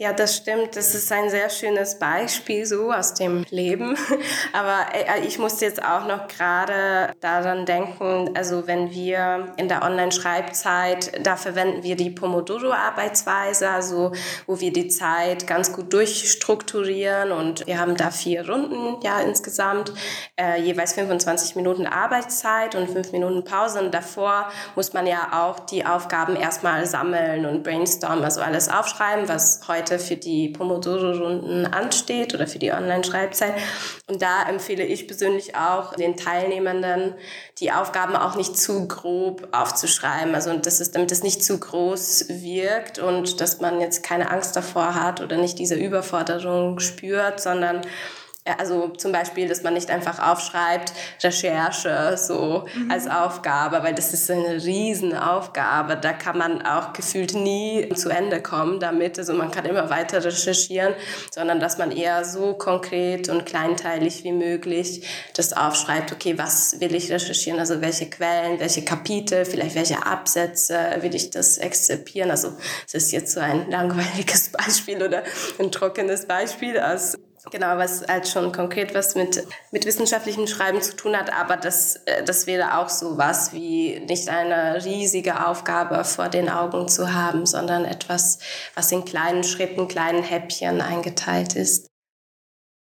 Ja, 0.00 0.12
das 0.12 0.36
stimmt. 0.36 0.76
Das 0.76 0.94
ist 0.94 1.10
ein 1.10 1.28
sehr 1.28 1.50
schönes 1.50 1.98
Beispiel 1.98 2.64
so 2.64 2.92
aus 2.92 3.14
dem 3.14 3.44
Leben. 3.50 3.96
Aber 4.52 4.86
äh, 4.94 5.26
ich 5.26 5.40
musste 5.40 5.64
jetzt 5.64 5.82
auch 5.82 6.06
noch 6.06 6.28
gerade 6.28 7.16
daran 7.20 7.66
denken, 7.66 8.30
also 8.36 8.68
wenn 8.68 8.92
wir 8.92 9.54
in 9.56 9.66
der 9.66 9.82
Online-Schreibzeit, 9.82 11.26
da 11.26 11.34
verwenden 11.34 11.82
wir 11.82 11.96
die 11.96 12.10
Pomodoro-Arbeitsweise, 12.10 13.68
also 13.68 14.12
wo 14.46 14.60
wir 14.60 14.72
die 14.72 14.86
Zeit 14.86 15.48
ganz 15.48 15.72
gut 15.72 15.92
durchstrukturieren 15.92 17.32
und 17.32 17.66
wir 17.66 17.80
haben 17.80 17.96
da 17.96 18.12
vier 18.12 18.48
Runden 18.48 19.02
ja 19.02 19.18
insgesamt, 19.18 19.92
äh, 20.36 20.60
jeweils 20.60 20.92
25 20.92 21.56
Minuten 21.56 21.88
Arbeitszeit 21.88 22.76
und 22.76 22.88
fünf 22.88 23.10
Minuten 23.10 23.42
Pause. 23.42 23.80
Und 23.80 23.92
davor 23.92 24.48
muss 24.76 24.92
man 24.92 25.08
ja 25.08 25.30
auch 25.32 25.58
die 25.58 25.84
Aufgaben 25.84 26.36
erstmal 26.36 26.86
sammeln 26.86 27.46
und 27.46 27.64
brainstormen, 27.64 28.22
also 28.22 28.42
alles 28.42 28.68
aufschreiben, 28.68 29.28
was 29.28 29.62
heute 29.66 29.87
heute 29.88 29.98
für 29.98 30.16
die 30.16 30.48
Pomodoro-Runden 30.48 31.66
ansteht 31.66 32.34
oder 32.34 32.46
für 32.46 32.58
die 32.58 32.72
Online-Schreibzeit. 32.72 33.54
Und 34.06 34.22
da 34.22 34.48
empfehle 34.48 34.84
ich 34.84 35.06
persönlich 35.06 35.54
auch 35.54 35.94
den 35.94 36.16
Teilnehmenden, 36.16 37.14
die 37.58 37.72
Aufgaben 37.72 38.16
auch 38.16 38.36
nicht 38.36 38.58
zu 38.58 38.86
grob 38.86 39.48
aufzuschreiben. 39.52 40.34
Also 40.34 40.56
das 40.56 40.80
ist, 40.80 40.94
damit 40.94 41.12
es 41.12 41.22
nicht 41.22 41.44
zu 41.44 41.58
groß 41.58 42.26
wirkt 42.28 42.98
und 42.98 43.40
dass 43.40 43.60
man 43.60 43.80
jetzt 43.80 44.02
keine 44.02 44.30
Angst 44.30 44.56
davor 44.56 44.94
hat 44.94 45.20
oder 45.20 45.36
nicht 45.36 45.58
diese 45.58 45.74
Überforderung 45.74 46.80
spürt, 46.80 47.40
sondern 47.40 47.82
also 48.56 48.88
zum 48.88 49.12
Beispiel, 49.12 49.48
dass 49.48 49.62
man 49.62 49.74
nicht 49.74 49.90
einfach 49.90 50.18
aufschreibt, 50.18 50.92
Recherche 51.22 52.16
so 52.16 52.66
mhm. 52.74 52.90
als 52.90 53.08
Aufgabe, 53.08 53.82
weil 53.82 53.94
das 53.94 54.12
ist 54.12 54.30
eine 54.30 54.62
Riesenaufgabe. 54.62 55.96
Da 55.96 56.12
kann 56.12 56.38
man 56.38 56.62
auch 56.62 56.92
gefühlt 56.92 57.34
nie 57.34 57.88
zu 57.94 58.08
Ende 58.08 58.40
kommen 58.42 58.80
damit. 58.80 59.18
Also 59.18 59.34
man 59.34 59.50
kann 59.50 59.64
immer 59.64 59.90
weiter 59.90 60.24
recherchieren, 60.24 60.94
sondern 61.30 61.60
dass 61.60 61.78
man 61.78 61.90
eher 61.90 62.24
so 62.24 62.54
konkret 62.54 63.28
und 63.28 63.46
kleinteilig 63.46 64.24
wie 64.24 64.32
möglich 64.32 65.06
das 65.34 65.52
aufschreibt, 65.52 66.12
okay, 66.12 66.38
was 66.38 66.80
will 66.80 66.94
ich 66.94 67.10
recherchieren, 67.10 67.58
also 67.58 67.80
welche 67.80 68.08
Quellen, 68.08 68.60
welche 68.60 68.84
Kapitel, 68.84 69.44
vielleicht 69.44 69.74
welche 69.74 70.06
Absätze 70.06 70.78
will 71.00 71.14
ich 71.14 71.30
das 71.30 71.58
exzipieren. 71.58 72.30
Also 72.30 72.52
es 72.86 72.94
ist 72.94 73.12
jetzt 73.12 73.32
so 73.32 73.40
ein 73.40 73.70
langweiliges 73.70 74.48
Beispiel 74.52 75.02
oder 75.02 75.22
ein 75.58 75.70
trockenes 75.70 76.26
Beispiel 76.26 76.78
aus 76.78 77.16
Genau, 77.50 77.78
was 77.78 78.06
halt 78.06 78.28
schon 78.28 78.52
konkret 78.52 78.94
was 78.94 79.14
mit, 79.14 79.46
mit 79.70 79.86
wissenschaftlichem 79.86 80.46
Schreiben 80.46 80.82
zu 80.82 80.96
tun 80.96 81.16
hat, 81.16 81.32
aber 81.32 81.56
das, 81.56 81.96
äh, 82.04 82.22
das 82.24 82.46
wäre 82.46 82.78
auch 82.78 82.88
so 82.88 83.16
was 83.16 83.52
wie 83.52 84.00
nicht 84.00 84.28
eine 84.28 84.84
riesige 84.84 85.46
Aufgabe 85.46 86.04
vor 86.04 86.28
den 86.28 86.48
Augen 86.50 86.88
zu 86.88 87.14
haben, 87.14 87.46
sondern 87.46 87.84
etwas, 87.84 88.38
was 88.74 88.92
in 88.92 89.04
kleinen 89.04 89.44
Schritten, 89.44 89.88
kleinen 89.88 90.22
Häppchen 90.22 90.80
eingeteilt 90.80 91.56
ist. 91.56 91.88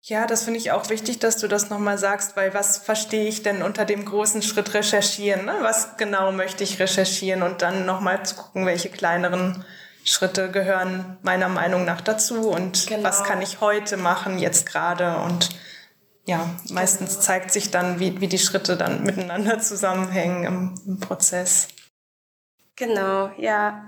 Ja, 0.02 0.26
das 0.26 0.44
finde 0.44 0.58
ich 0.58 0.70
auch 0.70 0.88
wichtig, 0.88 1.18
dass 1.18 1.36
du 1.36 1.48
das 1.48 1.68
nochmal 1.68 1.98
sagst, 1.98 2.34
weil 2.34 2.54
was 2.54 2.78
verstehe 2.78 3.28
ich 3.28 3.42
denn 3.42 3.62
unter 3.62 3.84
dem 3.84 4.06
großen 4.06 4.40
Schritt 4.42 4.72
recherchieren? 4.72 5.44
Ne? 5.44 5.54
Was 5.60 5.98
genau 5.98 6.32
möchte 6.32 6.64
ich 6.64 6.80
recherchieren 6.80 7.42
und 7.42 7.60
dann 7.60 7.84
nochmal 7.84 8.24
zu 8.24 8.36
gucken, 8.36 8.64
welche 8.64 8.88
kleineren 8.88 9.64
Schritte 10.08 10.50
gehören 10.50 11.18
meiner 11.22 11.48
Meinung 11.48 11.84
nach 11.84 12.00
dazu 12.00 12.50
und 12.50 12.86
genau. 12.86 13.04
was 13.04 13.24
kann 13.24 13.42
ich 13.42 13.60
heute 13.60 13.96
machen, 13.96 14.38
jetzt 14.38 14.66
gerade 14.66 15.18
und 15.18 15.50
ja, 16.24 16.48
meistens 16.70 17.20
zeigt 17.20 17.52
sich 17.52 17.70
dann, 17.70 18.00
wie, 18.00 18.20
wie 18.20 18.28
die 18.28 18.38
Schritte 18.38 18.76
dann 18.76 19.02
miteinander 19.02 19.58
zusammenhängen 19.60 20.44
im, 20.44 20.74
im 20.86 21.00
Prozess. 21.00 21.68
Genau, 22.76 23.30
ja. 23.38 23.84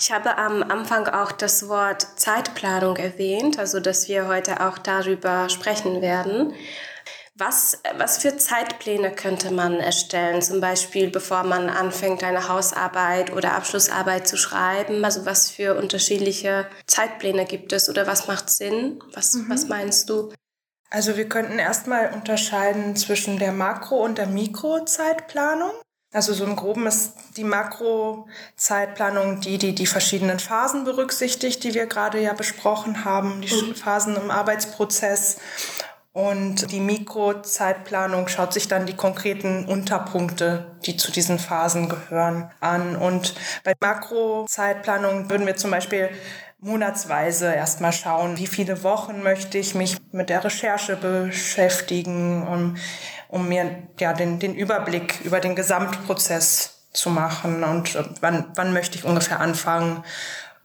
Ich 0.00 0.12
habe 0.12 0.38
am 0.38 0.62
Anfang 0.62 1.08
auch 1.08 1.32
das 1.32 1.68
Wort 1.68 2.02
Zeitplanung 2.16 2.96
erwähnt, 2.96 3.58
also 3.58 3.80
dass 3.80 4.08
wir 4.08 4.28
heute 4.28 4.64
auch 4.64 4.78
darüber 4.78 5.48
sprechen 5.48 6.00
werden. 6.00 6.54
Was, 7.40 7.78
was 7.96 8.18
für 8.18 8.36
Zeitpläne 8.36 9.12
könnte 9.12 9.52
man 9.52 9.74
erstellen, 9.74 10.42
zum 10.42 10.60
Beispiel 10.60 11.08
bevor 11.08 11.44
man 11.44 11.70
anfängt, 11.70 12.24
eine 12.24 12.48
Hausarbeit 12.48 13.32
oder 13.32 13.54
Abschlussarbeit 13.54 14.26
zu 14.26 14.36
schreiben? 14.36 15.04
Also 15.04 15.24
was 15.24 15.48
für 15.48 15.76
unterschiedliche 15.76 16.66
Zeitpläne 16.88 17.44
gibt 17.44 17.72
es 17.72 17.88
oder 17.88 18.08
was 18.08 18.26
macht 18.26 18.50
Sinn? 18.50 19.00
Was, 19.14 19.34
mhm. 19.34 19.48
was 19.48 19.68
meinst 19.68 20.10
du? 20.10 20.32
Also 20.90 21.16
wir 21.16 21.28
könnten 21.28 21.60
erstmal 21.60 22.12
unterscheiden 22.12 22.96
zwischen 22.96 23.38
der 23.38 23.52
Makro- 23.52 24.02
und 24.02 24.18
der 24.18 24.26
Mikrozeitplanung. 24.26 25.70
Also 26.12 26.32
so 26.32 26.44
im 26.44 26.56
Groben 26.56 26.86
ist 26.86 27.12
die 27.36 27.44
Makrozeitplanung 27.44 29.40
die, 29.40 29.58
die 29.58 29.74
die 29.74 29.86
verschiedenen 29.86 30.38
Phasen 30.38 30.84
berücksichtigt, 30.84 31.62
die 31.62 31.74
wir 31.74 31.86
gerade 31.86 32.18
ja 32.18 32.32
besprochen 32.32 33.04
haben, 33.04 33.42
die 33.42 33.54
mhm. 33.54 33.74
Phasen 33.74 34.16
im 34.16 34.30
Arbeitsprozess. 34.30 35.36
Und 36.18 36.72
die 36.72 36.80
Mikrozeitplanung 36.80 38.26
schaut 38.26 38.52
sich 38.52 38.66
dann 38.66 38.86
die 38.86 38.96
konkreten 38.96 39.66
Unterpunkte, 39.66 40.66
die 40.84 40.96
zu 40.96 41.12
diesen 41.12 41.38
Phasen 41.38 41.88
gehören, 41.88 42.50
an. 42.58 42.96
Und 42.96 43.36
bei 43.62 43.72
Makrozeitplanung 43.80 45.30
würden 45.30 45.46
wir 45.46 45.54
zum 45.54 45.70
Beispiel 45.70 46.10
monatsweise 46.58 47.54
erstmal 47.54 47.92
schauen, 47.92 48.36
wie 48.36 48.48
viele 48.48 48.82
Wochen 48.82 49.22
möchte 49.22 49.58
ich 49.58 49.76
mich 49.76 49.96
mit 50.10 50.28
der 50.28 50.42
Recherche 50.42 50.96
beschäftigen, 50.96 52.48
um, 52.48 52.76
um 53.28 53.48
mir 53.48 53.84
ja 54.00 54.12
den, 54.12 54.40
den 54.40 54.56
Überblick 54.56 55.20
über 55.20 55.38
den 55.38 55.54
Gesamtprozess 55.54 56.88
zu 56.92 57.10
machen 57.10 57.62
und 57.62 57.96
wann, 58.20 58.50
wann 58.56 58.72
möchte 58.72 58.98
ich 58.98 59.04
ungefähr 59.04 59.38
anfangen 59.38 60.02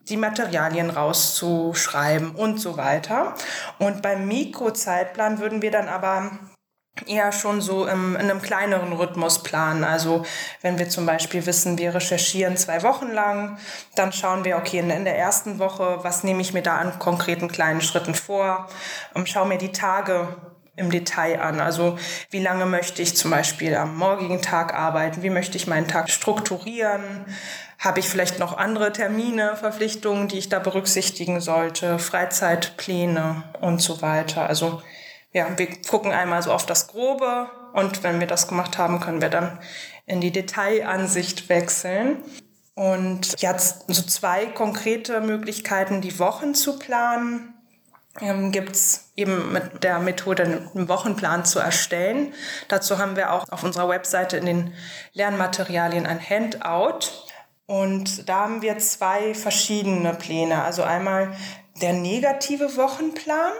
die 0.09 0.17
Materialien 0.17 0.89
rauszuschreiben 0.89 2.31
und 2.35 2.59
so 2.59 2.77
weiter. 2.77 3.35
Und 3.79 4.01
beim 4.01 4.27
Mikrozeitplan 4.27 5.39
würden 5.39 5.61
wir 5.61 5.71
dann 5.71 5.87
aber 5.87 6.31
eher 7.07 7.31
schon 7.31 7.59
so 7.59 7.87
im, 7.87 8.15
in 8.15 8.21
einem 8.21 8.41
kleineren 8.41 8.93
Rhythmus 8.93 9.41
planen. 9.41 9.83
Also 9.83 10.25
wenn 10.61 10.77
wir 10.77 10.89
zum 10.89 11.05
Beispiel 11.05 11.45
wissen, 11.45 11.77
wir 11.77 11.95
recherchieren 11.95 12.55
zwei 12.55 12.83
Wochen 12.83 13.11
lang, 13.11 13.57
dann 13.95 14.13
schauen 14.13 14.43
wir, 14.43 14.57
okay, 14.57 14.79
in, 14.79 14.89
in 14.89 15.05
der 15.05 15.17
ersten 15.17 15.57
Woche, 15.57 15.99
was 16.03 16.23
nehme 16.23 16.41
ich 16.41 16.53
mir 16.53 16.61
da 16.61 16.77
an 16.77 16.99
konkreten 16.99 17.47
kleinen 17.47 17.81
Schritten 17.81 18.13
vor? 18.13 18.67
Und 19.15 19.27
schaue 19.27 19.47
mir 19.47 19.57
die 19.57 19.71
Tage 19.71 20.52
im 20.75 20.89
Detail 20.89 21.41
an. 21.41 21.59
Also 21.59 21.97
wie 22.29 22.39
lange 22.39 22.65
möchte 22.65 23.01
ich 23.01 23.15
zum 23.15 23.31
Beispiel 23.31 23.75
am 23.75 23.95
morgigen 23.95 24.41
Tag 24.41 24.73
arbeiten? 24.73 25.21
Wie 25.21 25.29
möchte 25.29 25.57
ich 25.57 25.67
meinen 25.67 25.87
Tag 25.87 26.09
strukturieren? 26.09 27.25
Habe 27.79 27.99
ich 27.99 28.09
vielleicht 28.09 28.39
noch 28.39 28.57
andere 28.57 28.91
Termine, 28.91 29.55
Verpflichtungen, 29.55 30.27
die 30.27 30.39
ich 30.39 30.49
da 30.49 30.59
berücksichtigen 30.59 31.41
sollte, 31.41 31.99
Freizeitpläne 31.99 33.43
und 33.61 33.81
so 33.81 34.01
weiter. 34.01 34.47
Also 34.47 34.81
ja, 35.31 35.47
wir 35.57 35.67
gucken 35.81 36.11
einmal 36.11 36.41
so 36.41 36.51
auf 36.51 36.65
das 36.65 36.87
Grobe 36.87 37.49
und 37.73 38.03
wenn 38.03 38.19
wir 38.19 38.27
das 38.27 38.47
gemacht 38.47 38.77
haben, 38.77 38.99
können 38.99 39.21
wir 39.21 39.29
dann 39.29 39.59
in 40.05 40.21
die 40.21 40.31
Detailansicht 40.31 41.49
wechseln. 41.49 42.17
Und 42.75 43.39
jetzt 43.39 43.85
so 43.87 44.01
zwei 44.01 44.47
konkrete 44.47 45.21
Möglichkeiten, 45.21 46.01
die 46.01 46.17
Wochen 46.17 46.55
zu 46.55 46.79
planen, 46.79 47.52
ähm, 48.21 48.51
gibt's 48.51 49.11
eben 49.15 49.51
mit 49.51 49.83
der 49.83 49.99
Methode 49.99 50.43
einen 50.43 50.87
Wochenplan 50.87 51.45
zu 51.45 51.59
erstellen. 51.59 52.33
Dazu 52.67 52.97
haben 52.99 53.15
wir 53.15 53.33
auch 53.33 53.49
auf 53.49 53.63
unserer 53.63 53.89
Webseite 53.89 54.37
in 54.37 54.45
den 54.45 54.73
Lernmaterialien 55.13 56.05
ein 56.05 56.19
Handout. 56.19 57.09
Und 57.65 58.29
da 58.29 58.41
haben 58.41 58.61
wir 58.61 58.77
zwei 58.77 59.33
verschiedene 59.33 60.13
Pläne. 60.13 60.63
Also 60.63 60.83
einmal 60.83 61.35
der 61.81 61.93
negative 61.93 62.77
Wochenplan. 62.77 63.53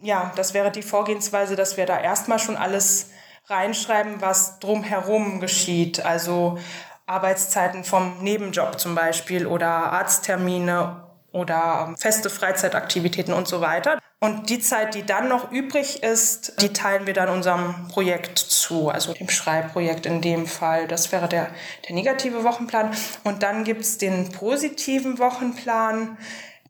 Ja, 0.00 0.32
das 0.36 0.54
wäre 0.54 0.70
die 0.70 0.82
Vorgehensweise, 0.82 1.56
dass 1.56 1.76
wir 1.76 1.86
da 1.86 1.98
erstmal 1.98 2.38
schon 2.38 2.56
alles 2.56 3.10
reinschreiben, 3.46 4.20
was 4.20 4.58
drumherum 4.60 5.40
geschieht. 5.40 6.04
Also 6.04 6.58
Arbeitszeiten 7.06 7.82
vom 7.84 8.18
Nebenjob 8.22 8.78
zum 8.78 8.94
Beispiel 8.94 9.46
oder 9.46 9.68
Arzttermine 9.68 11.05
oder 11.36 11.94
feste 11.98 12.30
Freizeitaktivitäten 12.30 13.34
und 13.34 13.46
so 13.46 13.60
weiter. 13.60 13.98
Und 14.18 14.48
die 14.48 14.60
Zeit, 14.60 14.94
die 14.94 15.04
dann 15.04 15.28
noch 15.28 15.52
übrig 15.52 16.02
ist, 16.02 16.62
die 16.62 16.72
teilen 16.72 17.06
wir 17.06 17.12
dann 17.12 17.28
unserem 17.28 17.88
Projekt 17.88 18.38
zu, 18.38 18.88
also 18.88 19.12
dem 19.12 19.28
Schreibprojekt 19.28 20.06
in 20.06 20.22
dem 20.22 20.46
Fall. 20.46 20.88
Das 20.88 21.12
wäre 21.12 21.28
der, 21.28 21.50
der 21.86 21.94
negative 21.94 22.42
Wochenplan. 22.42 22.92
Und 23.24 23.42
dann 23.42 23.64
gibt's 23.64 23.98
den 23.98 24.32
positiven 24.32 25.18
Wochenplan. 25.18 26.16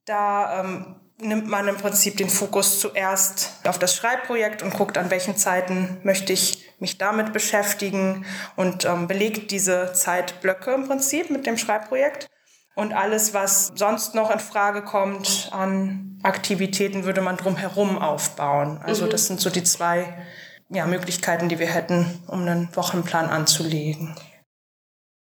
Da 0.04 0.60
ähm, 0.60 0.96
nimmt 1.18 1.46
man 1.46 1.68
im 1.68 1.76
Prinzip 1.76 2.16
den 2.16 2.28
Fokus 2.28 2.80
zuerst 2.80 3.52
auf 3.64 3.78
das 3.78 3.94
Schreibprojekt 3.94 4.64
und 4.64 4.74
guckt, 4.74 4.98
an 4.98 5.10
welchen 5.10 5.36
Zeiten 5.36 5.98
möchte 6.02 6.32
ich 6.32 6.68
mich 6.80 6.98
damit 6.98 7.32
beschäftigen 7.32 8.26
und 8.56 8.84
ähm, 8.84 9.06
belegt 9.06 9.52
diese 9.52 9.92
Zeitblöcke 9.92 10.72
im 10.72 10.88
Prinzip 10.88 11.30
mit 11.30 11.46
dem 11.46 11.56
Schreibprojekt. 11.56 12.26
Und 12.76 12.92
alles, 12.92 13.32
was 13.32 13.72
sonst 13.74 14.14
noch 14.14 14.30
in 14.30 14.38
Frage 14.38 14.82
kommt 14.82 15.48
an 15.50 16.20
Aktivitäten, 16.22 17.04
würde 17.04 17.22
man 17.22 17.38
drumherum 17.38 17.98
aufbauen. 17.98 18.78
Also 18.84 19.06
mhm. 19.06 19.10
das 19.10 19.26
sind 19.26 19.40
so 19.40 19.48
die 19.48 19.64
zwei 19.64 20.14
ja, 20.68 20.84
Möglichkeiten, 20.86 21.48
die 21.48 21.58
wir 21.58 21.68
hätten, 21.68 22.22
um 22.26 22.42
einen 22.42 22.68
Wochenplan 22.76 23.30
anzulegen. 23.30 24.14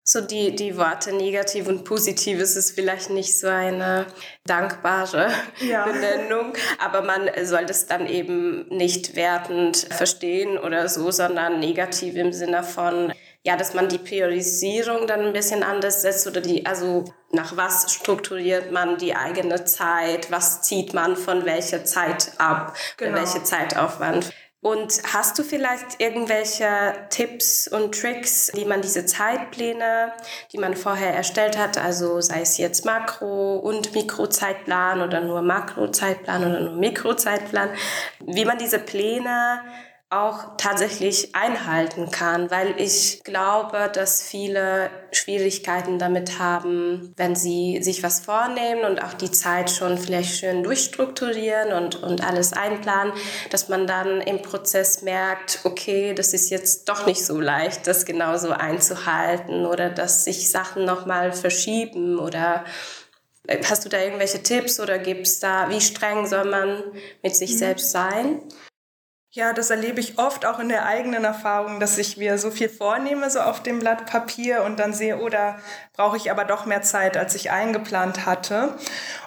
So 0.03 0.21
die, 0.21 0.55
die 0.55 0.77
Worte 0.77 1.15
negativ 1.15 1.67
und 1.67 1.83
positiv 1.83 2.39
ist 2.39 2.55
es 2.55 2.69
vielleicht 2.69 3.09
nicht 3.09 3.39
so 3.39 3.47
eine 3.47 4.05
dankbare 4.45 5.31
ja. 5.61 5.85
Benennung, 5.91 6.53
aber 6.79 7.01
man 7.01 7.29
soll 7.43 7.65
das 7.65 7.87
dann 7.87 8.05
eben 8.05 8.67
nicht 8.67 9.15
wertend 9.15 9.77
verstehen 9.77 10.59
oder 10.59 10.89
so, 10.89 11.09
sondern 11.09 11.59
negativ 11.59 12.15
im 12.15 12.33
Sinne 12.33 12.63
von, 12.63 13.13
ja, 13.43 13.57
dass 13.57 13.73
man 13.73 13.89
die 13.89 13.97
Priorisierung 13.97 15.07
dann 15.07 15.21
ein 15.21 15.33
bisschen 15.33 15.63
anders 15.63 16.03
setzt 16.03 16.27
oder 16.27 16.41
die, 16.41 16.65
also 16.65 17.05
nach 17.31 17.57
was 17.57 17.91
strukturiert 17.91 18.71
man 18.71 18.97
die 18.97 19.15
eigene 19.15 19.65
Zeit, 19.65 20.31
was 20.31 20.61
zieht 20.61 20.93
man 20.93 21.15
von 21.15 21.45
welcher 21.45 21.83
Zeit 21.83 22.33
ab, 22.37 22.75
genau. 22.97 23.17
welche 23.17 23.43
Zeitaufwand. 23.43 24.31
Und 24.63 25.01
hast 25.11 25.39
du 25.39 25.43
vielleicht 25.43 25.99
irgendwelche 25.99 26.93
Tipps 27.09 27.67
und 27.67 27.99
Tricks, 27.99 28.51
wie 28.53 28.65
man 28.65 28.83
diese 28.83 29.07
Zeitpläne, 29.07 30.13
die 30.51 30.59
man 30.59 30.75
vorher 30.75 31.15
erstellt 31.15 31.57
hat, 31.57 31.79
also 31.79 32.21
sei 32.21 32.41
es 32.41 32.59
jetzt 32.59 32.85
Makro- 32.85 33.57
und 33.57 33.95
Mikrozeitplan 33.95 35.01
oder 35.01 35.21
nur 35.21 35.41
Makrozeitplan 35.41 36.45
oder 36.45 36.59
nur 36.59 36.75
Mikrozeitplan, 36.75 37.71
wie 38.19 38.45
man 38.45 38.59
diese 38.59 38.77
Pläne 38.77 39.63
auch 40.11 40.57
tatsächlich 40.57 41.33
einhalten 41.35 42.11
kann, 42.11 42.51
weil 42.51 42.75
ich 42.77 43.21
glaube, 43.23 43.89
dass 43.93 44.21
viele 44.21 44.89
Schwierigkeiten 45.13 45.99
damit 45.99 46.37
haben, 46.37 47.13
wenn 47.15 47.33
sie 47.33 47.81
sich 47.81 48.03
was 48.03 48.19
vornehmen 48.19 48.83
und 48.83 49.01
auch 49.01 49.13
die 49.13 49.31
Zeit 49.31 49.71
schon 49.71 49.97
vielleicht 49.97 50.37
schön 50.37 50.63
durchstrukturieren 50.63 51.71
und, 51.71 52.03
und 52.03 52.27
alles 52.27 52.51
einplanen, 52.51 53.13
dass 53.51 53.69
man 53.69 53.87
dann 53.87 54.19
im 54.19 54.41
Prozess 54.41 55.01
merkt, 55.01 55.61
okay, 55.63 56.13
das 56.13 56.33
ist 56.33 56.49
jetzt 56.49 56.89
doch 56.89 57.05
nicht 57.05 57.25
so 57.25 57.39
leicht, 57.39 57.87
das 57.87 58.05
genauso 58.05 58.51
einzuhalten 58.51 59.65
oder 59.65 59.89
dass 59.89 60.25
sich 60.25 60.51
Sachen 60.51 60.83
nochmal 60.83 61.31
verschieben 61.31 62.19
oder 62.19 62.65
äh, 63.47 63.63
Hast 63.63 63.85
du 63.85 63.89
da 63.89 63.97
irgendwelche 63.97 64.43
Tipps 64.43 64.79
oder 64.81 64.99
gibt 64.99 65.25
es 65.25 65.39
da, 65.39 65.69
wie 65.69 65.79
streng 65.79 66.27
soll 66.27 66.45
man 66.45 66.83
mit 67.23 67.33
sich 67.33 67.53
mhm. 67.53 67.57
selbst 67.57 67.91
sein? 67.91 68.41
Ja, 69.33 69.53
das 69.53 69.69
erlebe 69.69 70.01
ich 70.01 70.19
oft 70.19 70.45
auch 70.45 70.59
in 70.59 70.67
der 70.67 70.85
eigenen 70.85 71.23
Erfahrung, 71.23 71.79
dass 71.79 71.97
ich 71.97 72.17
mir 72.17 72.37
so 72.37 72.51
viel 72.51 72.67
vornehme, 72.67 73.29
so 73.29 73.39
auf 73.39 73.63
dem 73.63 73.79
Blatt 73.79 74.05
Papier 74.05 74.63
und 74.63 74.77
dann 74.77 74.91
sehe, 74.91 75.19
oder 75.19 75.55
oh, 75.57 75.61
brauche 75.95 76.17
ich 76.17 76.29
aber 76.29 76.43
doch 76.43 76.65
mehr 76.65 76.81
Zeit, 76.81 77.15
als 77.15 77.33
ich 77.35 77.49
eingeplant 77.49 78.25
hatte. 78.25 78.75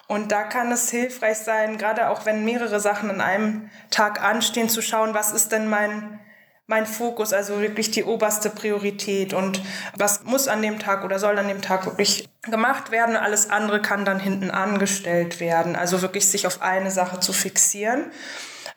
Und 0.07 0.31
da 0.31 0.43
kann 0.43 0.71
es 0.73 0.91
hilfreich 0.91 1.39
sein, 1.39 1.79
gerade 1.79 2.11
auch 2.11 2.27
wenn 2.27 2.45
mehrere 2.45 2.81
Sachen 2.81 3.09
an 3.09 3.23
einem 3.23 3.71
Tag 3.89 4.23
anstehen, 4.23 4.69
zu 4.69 4.83
schauen, 4.83 5.15
was 5.15 5.33
ist 5.33 5.53
denn 5.53 5.69
mein 5.69 6.21
mein 6.67 6.87
Fokus, 6.87 7.35
also 7.35 7.61
wirklich 7.61 7.91
die 7.91 8.05
oberste 8.05 8.49
Priorität 8.49 9.35
und 9.35 9.61
was 9.97 10.25
muss 10.25 10.49
an 10.49 10.63
dem 10.63 10.79
Tag 10.79 11.05
oder 11.05 11.19
soll 11.19 11.39
an 11.39 11.49
dem 11.49 11.61
Tag 11.61 11.85
wirklich 11.85 12.27
gemacht 12.43 12.91
werden. 12.91 13.17
Alles 13.17 13.51
andere 13.51 13.83
kann 13.83 14.07
dann 14.07 14.19
hinten 14.19 14.51
angestellt 14.51 15.41
werden. 15.41 15.77
Also 15.77 16.01
wirklich 16.01 16.27
sich 16.27 16.47
auf 16.47 16.63
eine 16.63 16.91
Sache 16.91 17.21
zu 17.21 17.35
fixieren. 17.35 18.11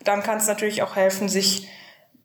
Dann 0.07 0.23
kann 0.23 0.37
es 0.37 0.47
natürlich 0.47 0.81
auch 0.81 0.95
helfen, 0.95 1.29
sich 1.29 1.67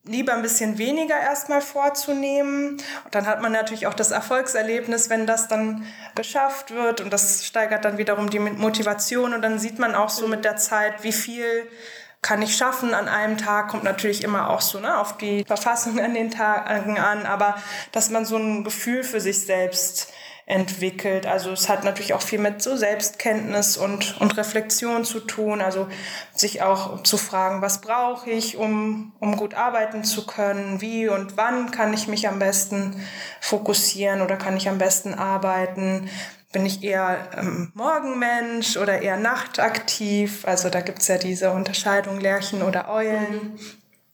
lieber 0.05 0.33
ein 0.35 0.43
bisschen 0.43 0.79
weniger 0.79 1.19
erstmal 1.19 1.61
vorzunehmen. 1.61 2.73
Und 3.05 3.15
dann 3.15 3.27
hat 3.27 3.41
man 3.41 3.53
natürlich 3.53 3.87
auch 3.87 3.95
das 3.95 4.11
Erfolgserlebnis, 4.11 5.11
wenn 5.11 5.27
das 5.27 5.49
dann 5.49 5.87
geschafft 6.15 6.73
wird. 6.73 7.01
Und 7.01 7.13
das 7.13 7.45
steigert 7.45 7.85
dann 7.85 7.99
wiederum 7.99 8.31
die 8.31 8.39
Motivation. 8.39 9.35
Und 9.35 9.43
dann 9.43 9.59
sieht 9.59 9.79
man 9.79 9.95
auch 9.95 10.11
so 10.11 10.29
mit 10.29 10.45
der 10.45 10.57
Zeit, 10.57 11.03
wie 11.03 11.13
viel 11.13 11.69
kann 12.21 12.41
ich 12.41 12.57
schaffen 12.57 12.95
an 12.95 13.09
einem 13.09 13.37
Tag, 13.37 13.69
kommt 13.69 13.83
natürlich 13.83 14.23
immer 14.23 14.51
auch 14.51 14.61
so 14.61 14.79
ne, 14.79 14.97
auf 14.97 15.19
die 15.19 15.45
Verfassung 15.45 15.99
an 15.99 16.15
den 16.15 16.31
Tagen 16.31 16.97
an, 16.97 17.27
aber 17.27 17.57
dass 17.91 18.11
man 18.11 18.25
so 18.25 18.37
ein 18.37 18.63
Gefühl 18.63 19.03
für 19.03 19.21
sich 19.21 19.45
selbst 19.45 20.13
entwickelt. 20.47 21.27
Also 21.27 21.51
es 21.53 21.69
hat 21.69 21.85
natürlich 21.85 22.15
auch 22.15 22.23
viel 22.23 22.41
mit 22.41 22.63
so 22.63 22.77
Selbstkenntnis 22.77 23.77
und, 23.77 24.21
und 24.21 24.37
Reflexion 24.37 25.05
zu 25.05 25.21
tun. 25.21 25.61
Also 25.61 25.87
sich 26.35 26.63
auch 26.63 27.03
zu 27.05 27.17
fragen, 27.17 27.63
was 27.63 27.81
brauche 27.81 28.31
ich, 28.31 28.57
um, 28.57 29.13
um 29.21 29.37
gut 29.37 29.55
arbeiten 29.55 30.05
zu 30.05 30.27
können? 30.27 30.81
Wie 30.81 31.09
und 31.09 31.37
wann 31.37 31.71
kann 31.71 31.95
ich 31.95 32.09
mich 32.09 32.29
am 32.29 32.39
besten 32.39 33.01
fokussieren 33.41 34.21
oder 34.21 34.37
kann 34.37 34.57
ich 34.57 34.69
am 34.69 34.79
besten 34.79 35.15
arbeiten? 35.15 36.11
Bin 36.53 36.67
ich 36.67 36.83
eher 36.83 37.31
ähm, 37.39 37.73
Morgenmensch 37.75 38.77
oder 38.77 39.01
eher 39.01 39.17
nachtaktiv? 39.17 40.45
Also 40.47 40.69
da 40.69 40.81
gibt's 40.81 41.09
ja 41.09 41.17
diese 41.17 41.53
Unterscheidung 41.53 42.21
Lerchen 42.21 42.63
oder 42.63 42.91
Eulen. 42.91 43.59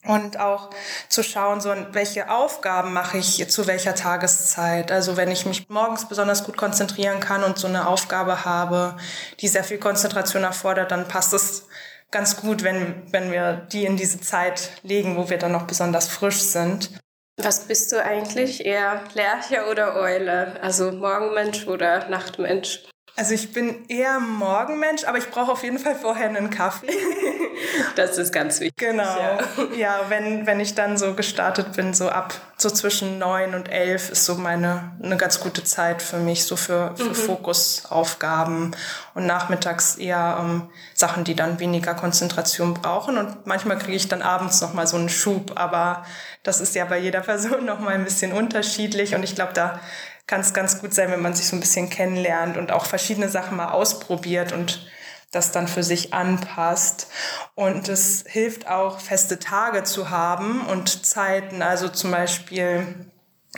Und 0.08 0.40
auch 0.40 0.70
zu 1.10 1.22
schauen, 1.22 1.60
so 1.60 1.70
welche 1.90 2.30
Aufgaben 2.30 2.94
mache 2.94 3.18
ich 3.18 3.46
zu 3.50 3.66
welcher 3.66 3.94
Tageszeit. 3.94 4.90
Also 4.90 5.18
wenn 5.18 5.30
ich 5.30 5.44
mich 5.44 5.68
morgens 5.68 6.08
besonders 6.08 6.44
gut 6.44 6.56
konzentrieren 6.56 7.20
kann 7.20 7.44
und 7.44 7.58
so 7.58 7.66
eine 7.66 7.86
Aufgabe 7.86 8.46
habe, 8.46 8.96
die 9.40 9.48
sehr 9.48 9.64
viel 9.64 9.76
Konzentration 9.76 10.44
erfordert, 10.44 10.92
dann 10.92 11.08
passt 11.08 11.34
es 11.34 11.66
ganz 12.10 12.38
gut, 12.38 12.64
wenn, 12.64 13.02
wenn 13.12 13.30
wir 13.30 13.52
die 13.70 13.84
in 13.84 13.98
diese 13.98 14.18
Zeit 14.18 14.70
legen, 14.82 15.18
wo 15.18 15.28
wir 15.28 15.36
dann 15.36 15.52
noch 15.52 15.66
besonders 15.66 16.08
frisch 16.08 16.40
sind. 16.40 16.90
Was 17.36 17.66
bist 17.66 17.92
du 17.92 18.02
eigentlich? 18.02 18.64
Eher 18.64 19.02
Lerche 19.12 19.66
oder 19.70 19.94
Eule? 19.94 20.58
Also 20.62 20.90
Morgenmensch 20.90 21.66
oder 21.66 22.08
Nachtmensch? 22.08 22.88
Also 23.18 23.34
ich 23.34 23.52
bin 23.52 23.84
eher 23.88 24.20
Morgenmensch, 24.20 25.02
aber 25.02 25.18
ich 25.18 25.28
brauche 25.28 25.50
auf 25.50 25.64
jeden 25.64 25.80
Fall 25.80 25.96
vorher 25.96 26.28
einen 26.28 26.50
Kaffee. 26.50 26.86
das 27.96 28.16
ist 28.16 28.32
ganz 28.32 28.60
wichtig. 28.60 28.76
Genau. 28.76 29.02
Ja, 29.02 29.38
ja 29.76 30.00
wenn, 30.08 30.46
wenn 30.46 30.60
ich 30.60 30.76
dann 30.76 30.96
so 30.96 31.14
gestartet 31.14 31.72
bin, 31.72 31.94
so 31.94 32.10
ab 32.10 32.32
so 32.58 32.70
zwischen 32.70 33.18
neun 33.18 33.56
und 33.56 33.72
elf 33.72 34.10
ist 34.10 34.24
so 34.24 34.36
meine 34.36 34.92
eine 35.02 35.16
ganz 35.16 35.40
gute 35.40 35.64
Zeit 35.64 36.00
für 36.00 36.18
mich, 36.18 36.44
so 36.44 36.54
für, 36.54 36.94
für 36.96 37.08
mhm. 37.08 37.14
Fokusaufgaben 37.16 38.76
und 39.14 39.26
nachmittags 39.26 39.96
eher 39.96 40.38
ähm, 40.40 40.70
Sachen, 40.94 41.24
die 41.24 41.34
dann 41.34 41.58
weniger 41.58 41.94
Konzentration 41.94 42.74
brauchen. 42.74 43.18
Und 43.18 43.48
manchmal 43.48 43.78
kriege 43.78 43.96
ich 43.96 44.06
dann 44.06 44.22
abends 44.22 44.60
nochmal 44.60 44.86
so 44.86 44.96
einen 44.96 45.08
Schub, 45.08 45.54
aber 45.56 46.04
das 46.44 46.60
ist 46.60 46.76
ja 46.76 46.84
bei 46.84 46.98
jeder 46.98 47.22
Person 47.22 47.64
nochmal 47.66 47.94
ein 47.94 48.04
bisschen 48.04 48.32
unterschiedlich 48.32 49.16
und 49.16 49.24
ich 49.24 49.34
glaube, 49.34 49.54
da 49.54 49.80
kann 50.28 50.42
es 50.42 50.54
ganz 50.54 50.80
gut 50.80 50.94
sein, 50.94 51.10
wenn 51.10 51.22
man 51.22 51.34
sich 51.34 51.48
so 51.48 51.56
ein 51.56 51.60
bisschen 51.60 51.90
kennenlernt 51.90 52.56
und 52.56 52.70
auch 52.70 52.84
verschiedene 52.84 53.28
Sachen 53.28 53.56
mal 53.56 53.70
ausprobiert 53.70 54.52
und 54.52 54.86
das 55.32 55.52
dann 55.52 55.66
für 55.66 55.82
sich 55.82 56.14
anpasst. 56.14 57.08
Und 57.54 57.88
es 57.88 58.24
hilft 58.28 58.68
auch, 58.68 59.00
feste 59.00 59.38
Tage 59.38 59.82
zu 59.82 60.10
haben 60.10 60.66
und 60.66 61.04
Zeiten, 61.04 61.62
also 61.62 61.88
zum 61.88 62.10
Beispiel 62.10 63.10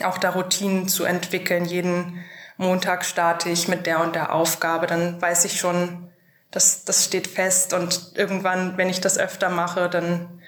auch 0.02 0.16
da 0.16 0.30
Routinen 0.30 0.88
zu 0.88 1.04
entwickeln. 1.04 1.64
Jeden 1.64 2.24
Montag 2.56 3.04
starte 3.04 3.50
ich 3.50 3.66
mit 3.66 3.86
der 3.86 4.00
und 4.00 4.14
der 4.14 4.32
Aufgabe, 4.32 4.86
dann 4.86 5.20
weiß 5.20 5.44
ich 5.46 5.58
schon, 5.58 6.08
das, 6.52 6.84
das 6.84 7.04
steht 7.04 7.26
fest 7.26 7.72
und 7.74 8.12
irgendwann, 8.14 8.76
wenn 8.76 8.88
ich 8.88 9.00
das 9.00 9.18
öfter 9.18 9.48
mache, 9.48 9.88
dann 9.88 10.40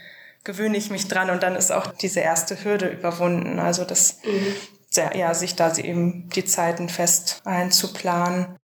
gewöhne 0.44 0.76
ich 0.76 0.90
mich 0.90 1.08
dran 1.08 1.30
und 1.30 1.42
dann 1.42 1.56
ist 1.56 1.72
auch 1.72 1.86
diese 1.88 2.20
erste 2.20 2.62
Hürde 2.64 2.88
überwunden. 2.88 3.58
Also 3.58 3.84
das 3.84 4.18
mhm 4.24 4.56
sehr, 4.92 5.16
ja, 5.16 5.32
sich 5.34 5.56
da 5.56 5.74
eben 5.76 6.28
die 6.30 6.44
Zeiten 6.44 6.88
fest 6.88 7.40
einzuplanen. 7.44 8.58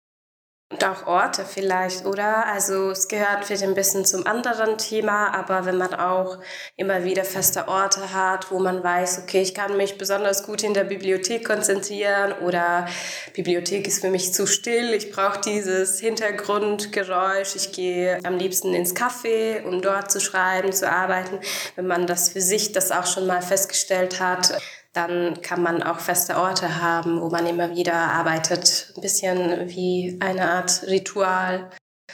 Und 0.70 0.84
auch 0.84 1.08
Orte 1.08 1.46
vielleicht, 1.46 2.06
oder? 2.06 2.46
Also 2.48 2.92
es 2.92 3.08
gehört 3.08 3.46
vielleicht 3.46 3.64
ein 3.64 3.74
bisschen 3.74 4.06
zum 4.06 4.28
anderen 4.28 4.78
Thema, 4.78 5.34
aber 5.34 5.66
wenn 5.66 5.78
man 5.78 5.94
auch 5.94 6.40
immer 6.76 7.06
wieder 7.06 7.24
feste 7.24 7.70
Orte 7.70 8.14
hat, 8.14 8.52
wo 8.52 8.60
man 8.60 8.84
weiß, 8.84 9.22
okay, 9.24 9.42
ich 9.42 9.54
kann 9.54 9.78
mich 9.78 9.98
besonders 9.98 10.44
gut 10.44 10.64
in 10.64 10.74
der 10.74 10.84
Bibliothek 10.84 11.48
konzentrieren 11.48 12.34
oder 12.46 12.86
Bibliothek 13.34 13.88
ist 13.88 14.02
für 14.02 14.10
mich 14.10 14.34
zu 14.34 14.46
still, 14.46 14.94
ich 14.94 15.10
brauche 15.10 15.40
dieses 15.40 16.02
Hintergrundgeräusch, 16.02 17.56
ich 17.56 17.72
gehe 17.72 18.20
am 18.26 18.38
liebsten 18.38 18.74
ins 18.74 18.94
Café, 18.94 19.64
um 19.64 19.82
dort 19.82 20.12
zu 20.12 20.20
schreiben, 20.20 20.74
zu 20.74 20.92
arbeiten. 20.92 21.40
Wenn 21.78 21.88
man 21.88 22.08
das 22.08 22.28
für 22.28 22.42
sich 22.42 22.74
das 22.74 22.92
auch 22.92 23.06
schon 23.06 23.26
mal 23.26 23.42
festgestellt 23.42 24.20
hat, 24.20 24.60
dann 24.98 25.42
kann 25.44 25.62
man 25.62 25.84
auch 25.84 26.00
feste 26.00 26.38
Orte 26.38 26.82
haben, 26.82 27.22
wo 27.22 27.30
man 27.30 27.46
immer 27.46 27.70
wieder 27.76 27.94
arbeitet. 27.94 28.94
Ein 28.96 29.02
bisschen 29.02 29.70
wie 29.70 30.18
eine 30.20 30.50
Art 30.50 30.82
Ritual. 30.88 31.70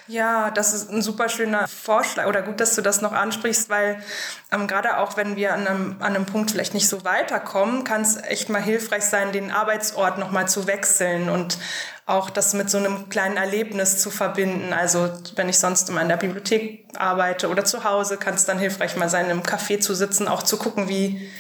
Ja, 0.07 0.51
das 0.51 0.73
ist 0.73 0.89
ein 0.89 1.01
super 1.01 1.29
schöner 1.29 1.65
Vorschlag 1.67 2.27
oder 2.27 2.41
gut, 2.41 2.59
dass 2.59 2.75
du 2.75 2.81
das 2.81 3.01
noch 3.01 3.13
ansprichst, 3.13 3.69
weil 3.69 4.03
ähm, 4.51 4.67
gerade 4.67 4.97
auch 4.97 5.15
wenn 5.15 5.37
wir 5.37 5.53
an 5.53 5.65
einem, 5.65 5.95
an 5.99 6.15
einem 6.15 6.25
Punkt 6.25 6.51
vielleicht 6.51 6.73
nicht 6.73 6.89
so 6.89 7.05
weiterkommen, 7.05 7.85
kann 7.85 8.01
es 8.01 8.17
echt 8.17 8.49
mal 8.49 8.61
hilfreich 8.61 9.03
sein, 9.05 9.31
den 9.31 9.51
Arbeitsort 9.51 10.17
nochmal 10.17 10.49
zu 10.49 10.67
wechseln 10.67 11.29
und 11.29 11.57
auch 12.05 12.29
das 12.29 12.53
mit 12.53 12.69
so 12.69 12.79
einem 12.79 13.07
kleinen 13.07 13.37
Erlebnis 13.37 14.01
zu 14.01 14.09
verbinden. 14.09 14.73
Also 14.73 15.09
wenn 15.35 15.47
ich 15.47 15.57
sonst 15.57 15.87
immer 15.89 16.01
in 16.01 16.09
der 16.09 16.17
Bibliothek 16.17 16.85
arbeite 16.97 17.47
oder 17.47 17.63
zu 17.63 17.85
Hause, 17.85 18.17
kann 18.17 18.33
es 18.33 18.45
dann 18.45 18.59
hilfreich 18.59 18.97
mal 18.97 19.09
sein, 19.09 19.29
im 19.29 19.41
Café 19.41 19.79
zu 19.79 19.93
sitzen, 19.93 20.27
auch 20.27 20.43
zu 20.43 20.57
gucken, 20.57 20.89
wie 20.89 21.31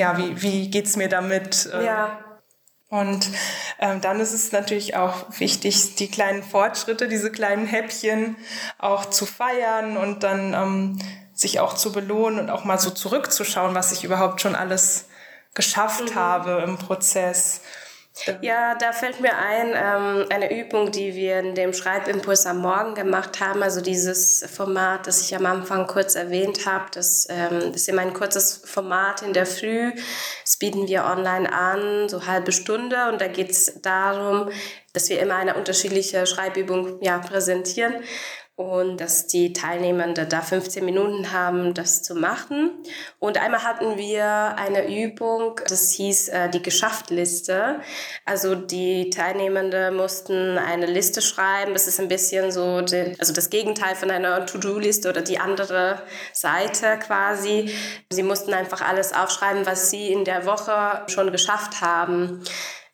ja, 0.00 0.16
wie, 0.16 0.40
wie 0.42 0.70
geht's 0.70 0.96
mir 0.96 1.08
damit? 1.08 1.68
Ähm, 1.72 1.84
ja. 1.84 2.18
Und 2.88 3.28
ähm, 3.78 4.00
dann 4.00 4.18
ist 4.18 4.32
es 4.32 4.50
natürlich 4.50 4.96
auch 4.96 5.26
wichtig, 5.38 5.94
die 5.94 6.10
kleinen 6.10 6.42
Fortschritte, 6.42 7.06
diese 7.06 7.30
kleinen 7.30 7.66
Häppchen 7.66 8.36
auch 8.78 9.04
zu 9.04 9.26
feiern 9.26 9.96
und 9.96 10.24
dann 10.24 10.54
ähm, 10.54 10.98
sich 11.32 11.60
auch 11.60 11.74
zu 11.74 11.92
belohnen 11.92 12.40
und 12.40 12.50
auch 12.50 12.64
mal 12.64 12.80
so 12.80 12.90
zurückzuschauen, 12.90 13.74
was 13.74 13.92
ich 13.92 14.02
überhaupt 14.02 14.40
schon 14.40 14.56
alles 14.56 15.06
geschafft 15.54 16.10
mhm. 16.10 16.14
habe 16.16 16.62
im 16.66 16.78
Prozess. 16.78 17.60
Ja, 18.40 18.74
da 18.74 18.92
fällt 18.92 19.20
mir 19.20 19.36
ein, 19.36 19.72
ähm, 19.74 20.26
eine 20.30 20.58
Übung, 20.58 20.90
die 20.90 21.14
wir 21.14 21.40
in 21.40 21.54
dem 21.54 21.72
Schreibimpuls 21.72 22.46
am 22.46 22.58
Morgen 22.58 22.94
gemacht 22.94 23.40
haben, 23.40 23.62
also 23.62 23.80
dieses 23.80 24.44
Format, 24.52 25.06
das 25.06 25.22
ich 25.22 25.34
am 25.34 25.46
Anfang 25.46 25.86
kurz 25.86 26.14
erwähnt 26.14 26.66
habe, 26.66 26.86
das, 26.92 27.26
ähm, 27.30 27.72
ist 27.74 27.88
immer 27.88 28.02
ein 28.02 28.14
kurzes 28.14 28.62
Format 28.64 29.22
in 29.22 29.32
der 29.32 29.46
Früh, 29.46 29.92
das 30.44 30.58
bieten 30.58 30.88
wir 30.88 31.04
online 31.04 31.52
an, 31.52 32.08
so 32.08 32.26
halbe 32.26 32.52
Stunde. 32.52 33.08
Und 33.10 33.20
da 33.20 33.28
geht 33.28 33.50
es 33.50 33.80
darum, 33.82 34.50
dass 34.92 35.08
wir 35.08 35.20
immer 35.20 35.36
eine 35.36 35.54
unterschiedliche 35.54 36.26
Schreibübung 36.26 37.00
ja, 37.02 37.18
präsentieren 37.18 37.94
und 38.56 39.00
dass 39.00 39.26
die 39.26 39.54
Teilnehmenden 39.54 40.28
da 40.28 40.42
15 40.42 40.84
Minuten 40.84 41.32
haben, 41.32 41.72
das 41.72 42.02
zu 42.02 42.14
machen. 42.14 42.72
Und 43.18 43.38
einmal 43.38 43.64
hatten 43.64 43.96
wir 43.96 44.24
eine 44.56 44.86
Übung, 44.86 45.58
das 45.66 45.92
hieß 45.92 46.28
äh, 46.28 46.50
die 46.50 46.60
Geschafft-Liste. 46.60 47.80
Also 48.26 48.54
die 48.54 49.08
Teilnehmenden 49.08 49.96
mussten 49.96 50.58
eine 50.58 50.84
Liste 50.84 51.22
schreiben. 51.22 51.72
Das 51.72 51.86
ist 51.86 52.00
ein 52.00 52.08
bisschen 52.08 52.52
so, 52.52 52.82
die, 52.82 53.16
also 53.18 53.32
das 53.32 53.48
Gegenteil 53.48 53.94
von 53.94 54.10
einer 54.10 54.44
To-Do-Liste 54.44 55.08
oder 55.08 55.22
die 55.22 55.38
andere 55.38 56.02
Seite 56.34 56.98
quasi. 56.98 57.74
Sie 58.10 58.22
mussten 58.22 58.52
einfach 58.52 58.82
alles 58.82 59.14
aufschreiben, 59.14 59.64
was 59.64 59.90
sie 59.90 60.12
in 60.12 60.26
der 60.26 60.44
Woche 60.44 61.02
schon 61.06 61.32
geschafft 61.32 61.80
haben. 61.80 62.44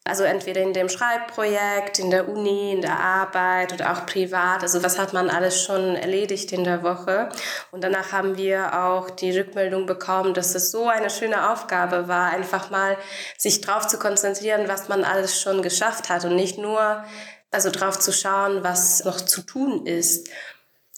Also 0.07 0.25
entweder 0.25 0.63
in 0.63 0.73
dem 0.73 0.89
Schreibprojekt, 0.89 1.99
in 1.99 2.11
der 2.11 2.29
Uni, 2.29 2.73
in 2.73 2.81
der 2.81 2.99
Arbeit 2.99 3.73
oder 3.73 3.93
auch 3.93 4.07
privat. 4.07 4.63
Also 4.63 4.83
was 4.83 4.99
hat 4.99 5.13
man 5.13 5.31
alles 5.31 5.63
schon 5.63 5.97
erledigt 5.97 6.53
in 6.53 6.65
der 6.65 6.83
Woche. 6.83 7.29
Und 7.71 7.85
danach 7.85 8.13
haben 8.13 8.37
wir 8.37 8.85
auch 8.85 9.11
die 9.11 9.37
Rückmeldung 9.37 9.87
bekommen, 9.87 10.35
dass 10.35 10.55
es 10.55 10.71
so 10.71 10.89
eine 10.89 11.11
schöne 11.11 11.51
Aufgabe 11.53 12.09
war, 12.09 12.31
einfach 12.31 12.71
mal 12.71 12.97
sich 13.37 13.61
drauf 13.61 13.87
zu 13.87 13.99
konzentrieren, 13.99 14.69
was 14.69 14.89
man 14.89 15.05
alles 15.05 15.41
schon 15.41 15.63
geschafft 15.63 16.09
hat 16.09 16.25
und 16.25 16.37
nicht 16.37 16.59
nur 16.59 17.05
also 17.51 17.71
drauf 17.71 17.99
zu 17.99 18.13
schauen, 18.13 18.63
was 18.63 19.05
noch 19.05 19.21
zu 19.21 19.43
tun 19.43 19.87
ist. 19.87 20.29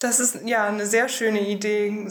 Das 0.00 0.20
ist 0.20 0.42
ja 0.44 0.64
eine 0.66 0.86
sehr 0.86 1.08
schöne 1.08 1.40
Idee. 1.40 2.06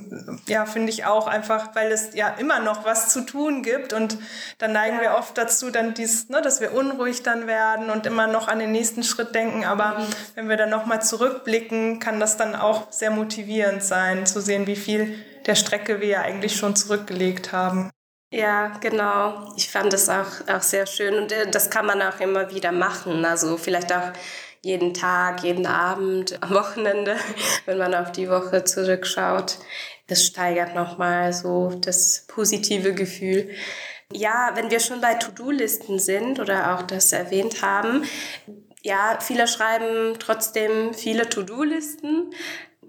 Ja, 0.45 0.65
finde 0.65 0.91
ich 0.91 1.05
auch 1.05 1.25
einfach, 1.25 1.73
weil 1.73 1.91
es 1.91 2.13
ja 2.13 2.29
immer 2.37 2.59
noch 2.59 2.83
was 2.83 3.13
zu 3.13 3.21
tun 3.21 3.63
gibt 3.63 3.93
und 3.93 4.17
dann 4.57 4.73
neigen 4.73 4.97
ja. 4.97 5.03
wir 5.03 5.15
oft 5.15 5.37
dazu, 5.37 5.71
dann 5.71 5.93
dies, 5.93 6.27
ne, 6.27 6.41
dass 6.41 6.59
wir 6.59 6.73
unruhig 6.73 7.23
dann 7.23 7.47
werden 7.47 7.89
und 7.89 8.05
immer 8.05 8.27
noch 8.27 8.49
an 8.49 8.59
den 8.59 8.73
nächsten 8.73 9.03
Schritt 9.03 9.33
denken. 9.33 9.63
Aber 9.63 9.99
mhm. 9.99 10.07
wenn 10.35 10.49
wir 10.49 10.57
dann 10.57 10.69
nochmal 10.69 11.01
zurückblicken, 11.01 11.99
kann 11.99 12.19
das 12.19 12.35
dann 12.35 12.55
auch 12.55 12.91
sehr 12.91 13.11
motivierend 13.11 13.81
sein, 13.81 14.25
zu 14.25 14.41
sehen, 14.41 14.67
wie 14.67 14.75
viel 14.75 15.23
der 15.45 15.55
Strecke 15.55 16.01
wir 16.01 16.07
ja 16.07 16.21
eigentlich 16.21 16.57
schon 16.57 16.75
zurückgelegt 16.75 17.53
haben. 17.53 17.89
Ja, 18.29 18.73
genau. 18.81 19.53
Ich 19.55 19.71
fand 19.71 19.93
das 19.93 20.09
auch, 20.09 20.25
auch 20.53 20.61
sehr 20.61 20.85
schön 20.85 21.15
und 21.15 21.31
äh, 21.31 21.49
das 21.49 21.69
kann 21.69 21.85
man 21.85 22.01
auch 22.01 22.19
immer 22.19 22.53
wieder 22.53 22.73
machen. 22.73 23.23
Also 23.23 23.55
vielleicht 23.55 23.93
auch 23.93 24.11
jeden 24.61 24.93
Tag, 24.93 25.43
jeden 25.43 25.65
Abend, 25.65 26.41
am 26.41 26.51
Wochenende, 26.51 27.15
wenn 27.65 27.77
man 27.77 27.93
auf 27.95 28.11
die 28.11 28.29
Woche 28.29 28.63
zurückschaut. 28.63 29.57
Das 30.07 30.25
steigert 30.25 30.75
nochmal 30.75 31.33
so 31.33 31.77
das 31.81 32.25
positive 32.27 32.93
Gefühl. 32.93 33.49
Ja, 34.13 34.51
wenn 34.55 34.71
wir 34.71 34.79
schon 34.79 35.01
bei 35.01 35.15
To-Do-Listen 35.15 35.99
sind 35.99 36.39
oder 36.39 36.75
auch 36.75 36.83
das 36.83 37.11
erwähnt 37.11 37.61
haben, 37.61 38.03
ja, 38.81 39.19
viele 39.19 39.47
schreiben 39.47 40.17
trotzdem 40.17 40.93
viele 40.93 41.27
To-Do-Listen. 41.27 42.33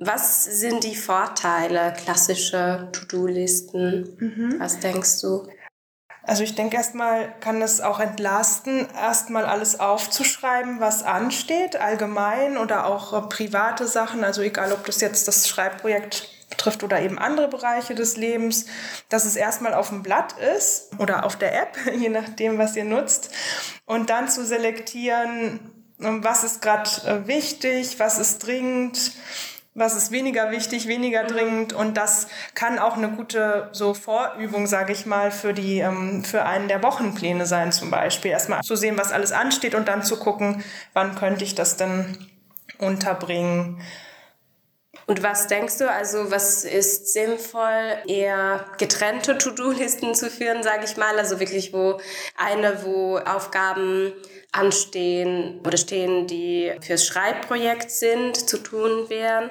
Was 0.01 0.45
sind 0.45 0.85
die 0.85 0.95
Vorteile 0.95 1.93
klassischer 1.93 2.93
To-Do-Listen? 2.93 4.17
Mhm. 4.19 4.61
Was 4.61 4.79
denkst 4.79 5.21
du? 5.23 5.49
Also 6.29 6.43
ich 6.43 6.55
denke 6.55 6.77
erstmal 6.77 7.33
kann 7.41 7.63
es 7.63 7.81
auch 7.81 8.01
entlasten, 8.01 8.87
erstmal 8.95 9.47
alles 9.47 9.81
aufzuschreiben, 9.81 10.79
was 10.79 11.03
ansteht, 11.03 11.77
allgemein 11.77 12.59
oder 12.59 12.85
auch 12.85 13.15
äh, 13.15 13.27
private 13.29 13.87
Sachen, 13.87 14.23
also 14.25 14.43
egal 14.43 14.73
ob 14.73 14.85
das 14.85 15.01
jetzt 15.01 15.27
das 15.27 15.49
Schreibprojekt 15.49 16.29
betrifft 16.51 16.83
oder 16.83 17.01
eben 17.01 17.19
andere 17.19 17.49
Bereiche 17.49 17.95
des 17.95 18.19
Lebens, 18.19 18.67
dass 19.09 19.25
es 19.25 19.37
erstmal 19.37 19.73
auf 19.73 19.89
dem 19.89 20.03
Blatt 20.03 20.35
ist 20.55 20.91
oder 20.99 21.25
auf 21.25 21.37
der 21.37 21.63
App, 21.63 21.79
je 21.97 22.11
nachdem, 22.11 22.59
was 22.59 22.77
ihr 22.77 22.85
nutzt, 22.85 23.31
und 23.87 24.11
dann 24.11 24.29
zu 24.29 24.45
selektieren, 24.45 25.61
was 25.97 26.45
ist 26.45 26.61
gerade 26.61 26.91
äh, 27.07 27.27
wichtig, 27.27 27.99
was 28.01 28.19
ist 28.19 28.47
dringend, 28.47 29.13
was 29.75 29.97
ist 29.97 30.11
weniger 30.11 30.51
wichtig, 30.51 30.89
weniger 30.89 31.25
dringend 31.25 31.73
und 31.73 31.97
das 31.97 32.27
kann 32.55 32.79
auch 32.79 32.97
eine 32.97 33.11
gute 33.11 33.69
so 33.73 33.95
Vorübung, 33.95 34.67
sage 34.67 34.93
ich 34.93 35.07
mal, 35.07 35.31
für 35.31 35.55
die 35.55 35.79
ähm, 35.79 36.25
für 36.25 36.45
einen 36.45 36.69
der 36.69 36.83
Wochenpläne 36.83 37.47
sein 37.47 37.71
zum 37.71 37.91
Beispiel. 37.91 38.33
Erstmal 38.33 38.63
zu 38.63 38.77
sehen, 38.77 38.99
was 38.99 39.13
alles 39.13 39.33
ansteht 39.33 39.75
und 39.75 39.87
dann 39.87 40.03
zu 40.03 40.19
gucken, 40.19 40.65
wann 40.95 41.15
könnte 41.15 41.45
ich 41.45 41.55
das 41.55 41.77
denn 41.77 42.19
unterbringen. 42.79 43.81
Und 45.09 45.23
was 45.23 45.47
denkst 45.47 45.79
du, 45.79 45.91
also 45.91 46.31
was 46.31 46.65
ist 46.65 47.15
sinnvoll, 47.15 47.97
eher 48.07 48.67
getrennte 48.77 49.39
To-Do-Listen 49.39 50.15
zu 50.15 50.29
führen, 50.29 50.63
sage 50.63 50.85
ich 50.85 50.99
mal, 50.99 51.19
also 51.19 51.41
wirklich 51.41 51.73
wo 51.73 51.99
eine, 52.37 52.85
wo 52.85 53.17
Aufgaben 53.17 54.13
anstehen 54.53 55.63
oder 55.67 55.79
stehen, 55.79 56.27
die 56.27 56.75
fürs 56.83 57.07
Schreibprojekt 57.07 57.91
sind, 57.91 58.37
zu 58.37 58.59
tun 58.59 59.09
wären 59.09 59.51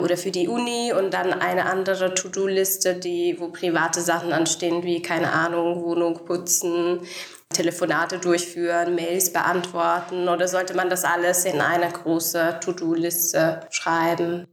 oder 0.00 0.16
für 0.16 0.32
die 0.32 0.48
Uni 0.48 0.92
und 0.92 1.14
dann 1.14 1.32
eine 1.32 1.66
andere 1.66 2.12
To-Do-Liste, 2.14 2.96
die, 2.96 3.36
wo 3.38 3.50
private 3.50 4.00
Sachen 4.00 4.32
anstehen, 4.32 4.82
wie, 4.82 5.02
keine 5.02 5.30
Ahnung, 5.30 5.84
Wohnung 5.84 6.24
putzen, 6.24 7.06
Telefonate 7.50 8.18
durchführen, 8.18 8.96
Mails 8.96 9.32
beantworten 9.32 10.28
oder 10.28 10.48
sollte 10.48 10.74
man 10.74 10.90
das 10.90 11.04
alles 11.04 11.44
in 11.44 11.60
eine 11.60 11.92
große 11.92 12.58
To-Do-Liste 12.60 13.60
schreiben? 13.70 14.48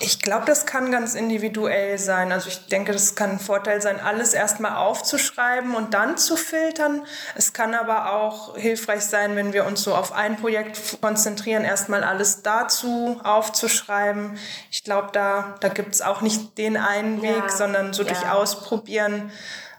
Ich 0.00 0.20
glaube, 0.20 0.44
das 0.46 0.66
kann 0.66 0.90
ganz 0.90 1.14
individuell 1.14 1.98
sein. 1.98 2.32
Also 2.32 2.48
ich 2.48 2.66
denke, 2.66 2.92
das 2.92 3.14
kann 3.14 3.30
ein 3.30 3.38
Vorteil 3.38 3.80
sein, 3.80 4.00
alles 4.00 4.34
erstmal 4.34 4.76
aufzuschreiben 4.76 5.74
und 5.74 5.94
dann 5.94 6.18
zu 6.18 6.36
filtern. 6.36 7.06
Es 7.36 7.52
kann 7.52 7.74
aber 7.74 8.12
auch 8.12 8.56
hilfreich 8.56 9.02
sein, 9.02 9.36
wenn 9.36 9.52
wir 9.52 9.64
uns 9.64 9.82
so 9.82 9.94
auf 9.94 10.12
ein 10.12 10.36
Projekt 10.36 11.00
konzentrieren, 11.00 11.64
erstmal 11.64 12.02
alles 12.02 12.42
dazu 12.42 13.20
aufzuschreiben. 13.22 14.38
Ich 14.70 14.82
glaube, 14.82 15.10
da, 15.12 15.54
da 15.60 15.68
gibt 15.68 15.94
es 15.94 16.02
auch 16.02 16.20
nicht 16.20 16.58
den 16.58 16.76
einen 16.76 17.22
Weg, 17.22 17.44
ja, 17.44 17.48
sondern 17.48 17.92
so 17.92 18.02
ja. 18.02 18.08
durch 18.08 18.28
Ausprobieren 18.28 19.30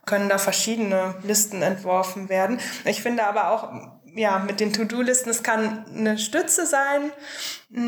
können 0.06 0.30
da 0.30 0.38
verschiedene 0.38 1.15
Listen 1.23 1.62
entworfen 1.62 2.30
werden. 2.30 2.60
Ich 2.86 3.02
finde 3.02 3.26
aber 3.26 3.49
auch, 3.52 3.69
ja, 4.15 4.39
mit 4.39 4.60
den 4.60 4.73
To-Do-Listen, 4.73 5.30
es 5.30 5.43
kann 5.43 5.86
eine 5.95 6.17
Stütze 6.17 6.65
sein, 6.65 7.12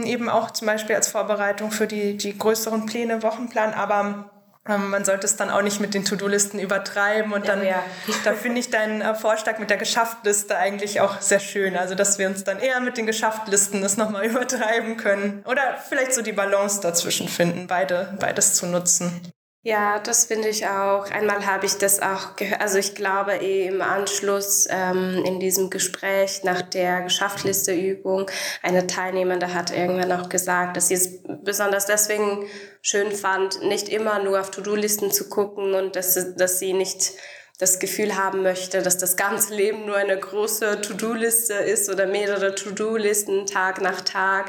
eben 0.05 0.29
auch 0.29 0.51
zum 0.51 0.67
Beispiel 0.67 0.95
als 0.95 1.07
Vorbereitung 1.07 1.71
für 1.71 1.87
die, 1.87 2.17
die 2.17 2.37
größeren 2.37 2.85
Pläne, 2.85 3.23
Wochenplan, 3.23 3.73
aber 3.73 4.31
ähm, 4.67 4.89
man 4.89 5.05
sollte 5.05 5.27
es 5.27 5.35
dann 5.35 5.51
auch 5.51 5.61
nicht 5.61 5.79
mit 5.79 5.93
den 5.93 6.05
To-Do-Listen 6.05 6.59
übertreiben 6.59 7.33
und 7.33 7.47
dann, 7.47 7.61
ja, 7.61 7.69
ja. 7.69 7.83
da 8.23 8.33
finde 8.33 8.59
ich 8.59 8.71
deinen 8.71 9.01
äh, 9.01 9.13
Vorschlag 9.13 9.59
mit 9.59 9.69
der 9.69 9.77
Geschafft-Liste 9.77 10.57
eigentlich 10.57 11.01
auch 11.01 11.21
sehr 11.21 11.39
schön. 11.39 11.77
Also, 11.77 11.93
dass 11.93 12.17
wir 12.17 12.27
uns 12.27 12.43
dann 12.43 12.59
eher 12.59 12.79
mit 12.79 12.97
den 12.97 13.05
Geschafft-Listen 13.05 13.81
das 13.81 13.97
nochmal 13.97 14.25
übertreiben 14.29 14.97
können 14.97 15.43
oder 15.45 15.77
vielleicht 15.87 16.13
so 16.13 16.23
die 16.23 16.31
Balance 16.31 16.81
dazwischen 16.81 17.27
finden, 17.27 17.67
beide, 17.67 18.17
beides 18.19 18.55
zu 18.55 18.65
nutzen. 18.65 19.31
Ja, 19.67 19.97
das 19.97 20.25
finde 20.25 20.49
ich 20.49 20.67
auch. 20.67 21.09
Einmal 21.09 21.43
habe 21.47 21.65
ich 21.65 21.79
das 21.79 21.99
auch 21.99 22.35
gehört. 22.35 22.61
Also 22.61 22.77
ich 22.77 22.93
glaube 22.93 23.37
eh 23.37 23.65
im 23.65 23.81
Anschluss 23.81 24.67
ähm, 24.69 25.23
in 25.25 25.39
diesem 25.39 25.71
Gespräch 25.71 26.43
nach 26.43 26.61
der 26.61 27.01
Geschäftlisteübung, 27.01 28.29
eine 28.61 28.85
Teilnehmende 28.85 29.55
hat 29.55 29.75
irgendwann 29.75 30.11
auch 30.11 30.29
gesagt, 30.29 30.77
dass 30.77 30.89
sie 30.89 30.93
es 30.93 31.19
besonders 31.43 31.87
deswegen 31.87 32.45
schön 32.83 33.11
fand, 33.11 33.63
nicht 33.63 33.89
immer 33.89 34.21
nur 34.21 34.39
auf 34.39 34.51
To-Do-Listen 34.51 35.09
zu 35.09 35.29
gucken 35.29 35.73
und 35.73 35.95
dass, 35.95 36.35
dass 36.35 36.59
sie 36.59 36.73
nicht 36.73 37.13
das 37.57 37.79
Gefühl 37.79 38.15
haben 38.15 38.43
möchte, 38.43 38.83
dass 38.83 38.99
das 38.99 39.15
ganze 39.15 39.55
Leben 39.55 39.87
nur 39.87 39.95
eine 39.95 40.19
große 40.19 40.81
To-Do-Liste 40.81 41.55
ist 41.55 41.89
oder 41.89 42.05
mehrere 42.05 42.53
To-Do-Listen 42.53 43.47
Tag 43.47 43.81
nach 43.81 44.01
Tag. 44.01 44.45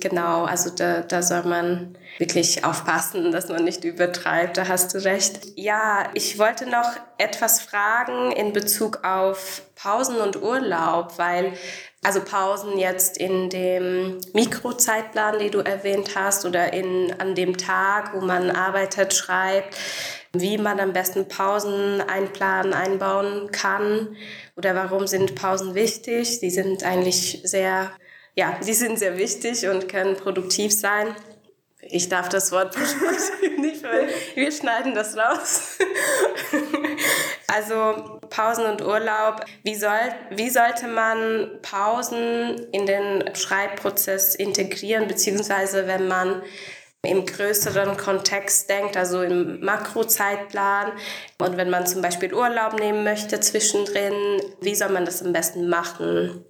Genau, 0.00 0.44
also 0.44 0.70
da, 0.70 1.02
da 1.02 1.22
soll 1.22 1.42
man 1.42 1.96
wirklich 2.18 2.64
aufpassen, 2.64 3.32
dass 3.32 3.48
man 3.48 3.64
nicht 3.64 3.84
übertreibt, 3.84 4.56
da 4.56 4.66
hast 4.66 4.94
du 4.94 5.04
recht. 5.04 5.40
Ja, 5.56 6.08
ich 6.14 6.38
wollte 6.38 6.66
noch 6.66 6.90
etwas 7.18 7.60
fragen 7.60 8.32
in 8.32 8.52
Bezug 8.52 9.04
auf 9.04 9.62
Pausen 9.74 10.16
und 10.16 10.42
Urlaub, 10.42 11.18
weil 11.18 11.52
also 12.02 12.20
Pausen 12.22 12.78
jetzt 12.78 13.18
in 13.18 13.50
dem 13.50 14.18
Mikrozeitplan, 14.32 15.38
den 15.38 15.50
du 15.50 15.58
erwähnt 15.58 16.16
hast, 16.16 16.46
oder 16.46 16.72
in, 16.72 17.14
an 17.18 17.34
dem 17.34 17.58
Tag, 17.58 18.14
wo 18.14 18.20
man 18.20 18.50
arbeitet, 18.50 19.12
schreibt, 19.12 19.76
wie 20.32 20.56
man 20.56 20.80
am 20.80 20.92
besten 20.94 21.28
Pausen 21.28 22.00
einplanen, 22.00 22.72
einbauen 22.72 23.50
kann 23.50 24.16
oder 24.56 24.74
warum 24.74 25.06
sind 25.06 25.34
Pausen 25.34 25.74
wichtig. 25.74 26.40
Die 26.40 26.50
sind 26.50 26.84
eigentlich 26.84 27.42
sehr 27.44 27.90
ja, 28.34 28.58
die 28.64 28.74
sind 28.74 28.98
sehr 28.98 29.18
wichtig 29.18 29.66
und 29.66 29.88
können 29.88 30.16
produktiv 30.16 30.72
sein. 30.72 31.14
Ich 31.82 32.08
darf 32.08 32.28
das 32.28 32.52
Wort 32.52 32.76
nicht, 33.58 33.82
weil 33.82 34.08
wir 34.34 34.52
schneiden 34.52 34.94
das 34.94 35.16
raus. 35.16 35.78
also 37.48 38.20
Pausen 38.28 38.64
und 38.66 38.82
Urlaub. 38.82 39.44
Wie, 39.64 39.74
soll, 39.74 39.98
wie 40.30 40.50
sollte 40.50 40.86
man 40.88 41.58
Pausen 41.62 42.66
in 42.72 42.86
den 42.86 43.34
Schreibprozess 43.34 44.34
integrieren, 44.34 45.08
beziehungsweise 45.08 45.86
wenn 45.86 46.06
man 46.06 46.42
im 47.02 47.24
größeren 47.24 47.96
Kontext 47.96 48.68
denkt, 48.68 48.96
also 48.96 49.22
im 49.22 49.60
Makrozeitplan. 49.60 50.92
Und 51.38 51.56
wenn 51.56 51.70
man 51.70 51.86
zum 51.86 52.02
Beispiel 52.02 52.34
Urlaub 52.34 52.78
nehmen 52.78 53.04
möchte 53.04 53.40
zwischendrin, 53.40 54.12
wie 54.60 54.74
soll 54.74 54.90
man 54.90 55.06
das 55.06 55.22
am 55.22 55.32
besten 55.32 55.68
machen? 55.68 56.44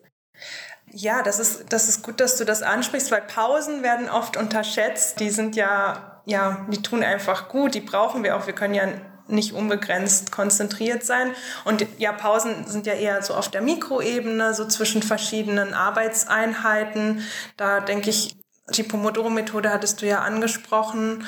Ja, 0.92 1.22
das 1.22 1.38
ist, 1.38 1.72
das 1.72 1.88
ist 1.88 2.02
gut, 2.02 2.20
dass 2.20 2.36
du 2.36 2.44
das 2.44 2.62
ansprichst, 2.62 3.10
weil 3.10 3.22
Pausen 3.22 3.82
werden 3.82 4.08
oft 4.08 4.36
unterschätzt. 4.36 5.20
Die 5.20 5.30
sind 5.30 5.54
ja, 5.54 6.22
ja, 6.26 6.66
die 6.68 6.82
tun 6.82 7.02
einfach 7.04 7.48
gut, 7.48 7.74
die 7.74 7.80
brauchen 7.80 8.24
wir 8.24 8.36
auch. 8.36 8.46
Wir 8.46 8.54
können 8.54 8.74
ja 8.74 8.88
nicht 9.28 9.52
unbegrenzt 9.52 10.32
konzentriert 10.32 11.04
sein. 11.04 11.32
Und 11.64 11.86
ja, 11.98 12.12
Pausen 12.12 12.66
sind 12.66 12.86
ja 12.86 12.94
eher 12.94 13.22
so 13.22 13.34
auf 13.34 13.48
der 13.48 13.62
Mikroebene, 13.62 14.54
so 14.54 14.66
zwischen 14.66 15.02
verschiedenen 15.02 15.74
Arbeitseinheiten. 15.74 17.22
Da 17.56 17.80
denke 17.80 18.10
ich, 18.10 18.36
die 18.74 18.82
Pomodoro-Methode 18.82 19.70
hattest 19.70 20.02
du 20.02 20.06
ja 20.06 20.20
angesprochen. 20.20 21.24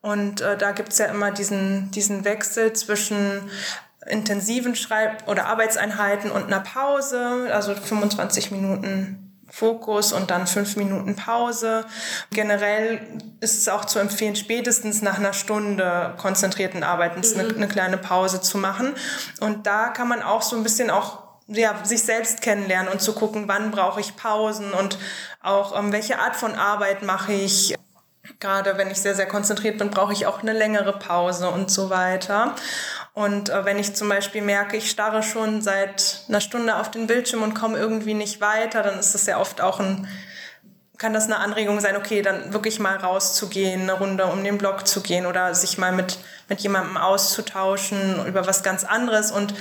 Und 0.00 0.42
äh, 0.42 0.56
da 0.56 0.72
gibt's 0.72 0.98
ja 0.98 1.06
immer 1.06 1.30
diesen, 1.30 1.90
diesen 1.90 2.24
Wechsel 2.24 2.72
zwischen 2.74 3.50
intensiven 4.08 4.74
Schreib- 4.74 5.28
oder 5.28 5.46
Arbeitseinheiten 5.46 6.30
und 6.30 6.44
einer 6.44 6.60
Pause, 6.60 7.48
also 7.52 7.74
25 7.74 8.50
Minuten 8.50 9.28
Fokus 9.50 10.12
und 10.12 10.30
dann 10.30 10.46
fünf 10.46 10.76
Minuten 10.76 11.16
Pause. 11.16 11.86
Generell 12.30 13.00
ist 13.40 13.56
es 13.56 13.68
auch 13.68 13.84
zu 13.86 13.98
empfehlen, 13.98 14.36
spätestens 14.36 15.00
nach 15.00 15.18
einer 15.18 15.32
Stunde 15.32 16.14
konzentrierten 16.18 16.82
Arbeitens 16.82 17.34
mhm. 17.34 17.40
eine, 17.40 17.54
eine, 17.54 17.68
kleine 17.68 17.98
Pause 17.98 18.40
zu 18.40 18.58
machen. 18.58 18.94
Und 19.40 19.66
da 19.66 19.88
kann 19.88 20.08
man 20.08 20.22
auch 20.22 20.42
so 20.42 20.56
ein 20.56 20.62
bisschen 20.62 20.90
auch 20.90 21.28
ja, 21.46 21.74
sich 21.82 22.02
selbst 22.02 22.42
kennenlernen 22.42 22.92
und 22.92 23.00
zu 23.00 23.14
gucken, 23.14 23.48
wann 23.48 23.70
brauche 23.70 24.00
ich 24.00 24.16
Pausen 24.16 24.72
und 24.72 24.98
auch 25.42 25.78
ähm, 25.78 25.92
welche 25.92 26.18
Art 26.18 26.36
von 26.36 26.54
Arbeit 26.54 27.02
mache 27.02 27.32
ich. 27.32 27.74
Gerade 28.40 28.76
wenn 28.76 28.90
ich 28.90 29.00
sehr, 29.00 29.14
sehr 29.14 29.26
konzentriert 29.26 29.78
bin, 29.78 29.90
brauche 29.90 30.12
ich 30.12 30.26
auch 30.26 30.42
eine 30.42 30.52
längere 30.52 30.92
Pause 30.92 31.48
und 31.48 31.70
so 31.70 31.88
weiter. 31.88 32.54
Und 33.18 33.48
äh, 33.48 33.64
wenn 33.64 33.80
ich 33.80 33.96
zum 33.96 34.08
Beispiel 34.08 34.42
merke, 34.42 34.76
ich 34.76 34.88
starre 34.88 35.24
schon 35.24 35.60
seit 35.60 36.20
einer 36.28 36.40
Stunde 36.40 36.76
auf 36.76 36.88
den 36.88 37.08
Bildschirm 37.08 37.42
und 37.42 37.52
komme 37.52 37.76
irgendwie 37.76 38.14
nicht 38.14 38.40
weiter, 38.40 38.84
dann 38.84 38.96
ist 38.96 39.12
das 39.12 39.26
ja 39.26 39.40
oft 39.40 39.60
auch 39.60 39.80
ein, 39.80 40.06
kann 40.98 41.14
das 41.14 41.24
eine 41.24 41.38
Anregung 41.38 41.80
sein, 41.80 41.96
okay, 41.96 42.22
dann 42.22 42.52
wirklich 42.52 42.78
mal 42.78 42.96
rauszugehen, 42.96 43.82
eine 43.82 43.94
Runde 43.94 44.26
um 44.26 44.44
den 44.44 44.56
Block 44.56 44.86
zu 44.86 45.00
gehen 45.00 45.26
oder 45.26 45.52
sich 45.56 45.78
mal 45.78 45.90
mit, 45.90 46.20
mit 46.48 46.60
jemandem 46.60 46.96
auszutauschen 46.96 48.24
über 48.24 48.46
was 48.46 48.62
ganz 48.62 48.84
anderes. 48.84 49.32
Und 49.32 49.52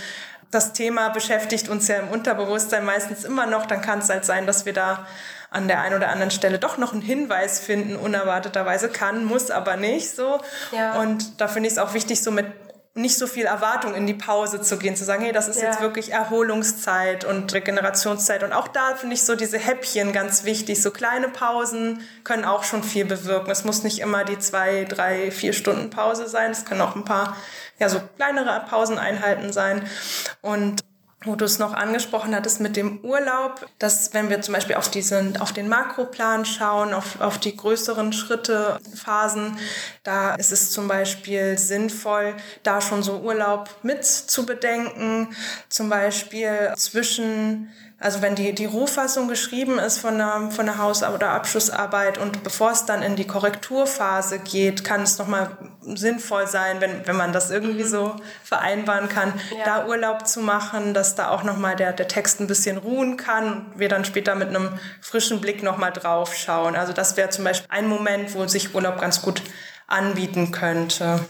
das 0.52 0.74
Thema 0.74 1.10
beschäftigt 1.10 1.68
uns 1.68 1.88
ja 1.88 1.96
im 1.96 2.10
Unterbewusstsein 2.10 2.86
meistens 2.86 3.24
immer 3.24 3.48
noch. 3.48 3.66
Dann 3.66 3.82
kann 3.82 3.98
es 3.98 4.10
halt 4.10 4.24
sein, 4.24 4.46
dass 4.46 4.68
wir 4.68 4.74
da 4.74 5.08
an 5.50 5.68
der 5.68 5.82
einen 5.82 5.96
oder 5.96 6.10
anderen 6.10 6.30
Stelle 6.30 6.60
doch 6.60 6.78
noch 6.78 6.94
einen 6.94 7.02
Hinweis 7.02 7.60
finden, 7.60 7.96
unerwarteterweise 7.96 8.90
kann, 8.90 9.26
muss 9.26 9.50
aber 9.50 9.78
nicht 9.78 10.16
so. 10.16 10.42
Ja. 10.72 11.00
Und 11.00 11.42
da 11.42 11.48
finde 11.48 11.68
ich 11.68 11.74
es 11.74 11.80
auch 11.80 11.96
wichtig, 11.96 12.22
so 12.22 12.30
mit 12.30 12.46
nicht 12.98 13.18
so 13.18 13.28
viel 13.28 13.46
Erwartung 13.46 13.94
in 13.94 14.08
die 14.08 14.14
Pause 14.14 14.62
zu 14.62 14.78
gehen, 14.78 14.96
zu 14.96 15.06
sagen, 15.06 15.24
hey, 15.24 15.32
das 15.32 15.48
ist 15.48 15.62
ja. 15.62 15.68
jetzt 15.68 15.82
wirklich 15.82 16.12
Erholungszeit 16.12 17.26
und 17.26 17.54
Regenerationszeit. 17.54 18.44
Und 18.44 18.54
auch 18.54 18.68
da 18.68 18.96
finde 18.96 19.16
ich 19.16 19.24
so 19.24 19.36
diese 19.36 19.58
Häppchen 19.58 20.12
ganz 20.14 20.44
wichtig. 20.44 20.82
So 20.82 20.92
kleine 20.92 21.30
Pausen 21.30 22.02
können 22.24 22.46
auch 22.46 22.64
schon 22.64 22.84
viel 22.84 23.06
bewirken. 23.06 23.52
Es 23.52 23.64
muss 23.64 23.84
nicht 23.84 24.00
immer 24.00 24.24
die 24.24 24.40
zwei, 24.40 24.86
drei, 24.86 25.32
vier 25.32 25.54
Stunden 25.54 25.90
Pause 25.90 26.28
sein. 26.28 26.52
Es 26.52 26.66
können 26.66 26.82
auch 26.82 26.96
ein 26.96 27.06
paar, 27.06 27.38
ja, 27.80 27.88
so 27.88 28.02
kleinere 28.18 28.66
Pauseneinheiten 28.68 29.54
sein. 29.54 29.88
Und 30.42 30.82
wo 31.28 31.36
du 31.36 31.46
es 31.46 31.60
noch 31.60 31.74
angesprochen 31.74 32.36
hattest 32.36 32.60
mit 32.62 32.76
dem 32.76 33.00
Urlaub, 33.04 33.68
dass 33.80 34.14
wenn 34.14 34.30
wir 34.30 34.42
zum 34.42 34.54
Beispiel 34.54 34.76
auf, 34.76 34.90
diesen, 34.90 35.38
auf 35.38 35.54
den 35.54 35.68
Makroplan 35.68 36.46
schauen, 36.46 36.94
auf, 36.94 37.22
auf 37.22 37.38
die 37.38 37.56
größeren 37.56 38.14
Schritte, 38.14 38.80
Phasen, 38.96 39.58
da 40.04 40.36
ist 40.36 40.52
es 40.52 40.72
zum 40.72 40.88
Beispiel 40.88 41.58
sinnvoll, 41.58 42.34
da 42.64 42.82
schon 42.82 43.04
so 43.04 43.20
Urlaub 43.20 43.70
mit 43.84 44.06
zu 44.06 44.46
bedenken, 44.46 45.36
zum 45.70 45.90
Beispiel 45.90 46.74
zwischen 46.76 47.70
also 48.00 48.22
wenn 48.22 48.36
die, 48.36 48.54
die 48.54 48.66
Rohfassung 48.66 49.28
geschrieben 49.28 49.80
ist 49.80 49.98
von 49.98 50.14
einer, 50.14 50.52
von 50.52 50.70
einer 50.70 50.78
Haus- 50.78 51.02
oder 51.02 51.32
Abschlussarbeit 51.32 52.20
und 52.20 52.44
bevor 52.44 52.72
es 52.72 52.86
dann 52.86 53.02
in 53.02 53.16
die 53.16 53.26
Korrekturphase 53.26 54.38
geht, 54.38 54.84
kann 54.84 55.02
es 55.02 55.18
nochmal 55.18 55.58
sinnvoll 55.82 56.46
sein, 56.46 56.80
wenn, 56.80 57.08
wenn 57.08 57.16
man 57.16 57.34
das 57.34 57.50
irgendwie 57.50 57.84
mhm. 57.84 57.88
so 57.88 58.16
vereinbaren 58.44 59.10
kann, 59.10 59.34
ja. 59.58 59.66
da 59.66 59.88
Urlaub 59.88 60.28
zu 60.28 60.42
machen, 60.42 60.94
dass 60.94 61.16
da 61.16 61.30
auch 61.30 61.42
nochmal 61.42 61.76
der, 61.76 61.92
der 61.92 62.08
Text 62.08 62.40
ein 62.40 62.46
bisschen 62.46 62.78
ruhen 62.78 63.18
kann 63.18 63.72
und 63.72 63.80
wir 63.80 63.90
dann 63.90 64.06
später 64.06 64.36
mit 64.36 64.50
einem 64.50 64.78
frischen 65.02 65.42
Blick 65.42 65.64
nochmal 65.64 65.92
drauf 65.92 66.36
schauen. 66.36 66.76
Also 66.76 66.94
das 66.94 67.18
wäre 67.18 67.30
zum 67.30 67.46
Beispiel 67.46 67.68
ein 67.72 67.88
Moment, 67.88 68.36
wo 68.36 68.46
sich 68.46 68.76
Urlaub 68.76 69.02
ganz 69.02 69.24
gut 69.24 69.42
anbieten 69.88 70.52
könnte. 70.52 71.26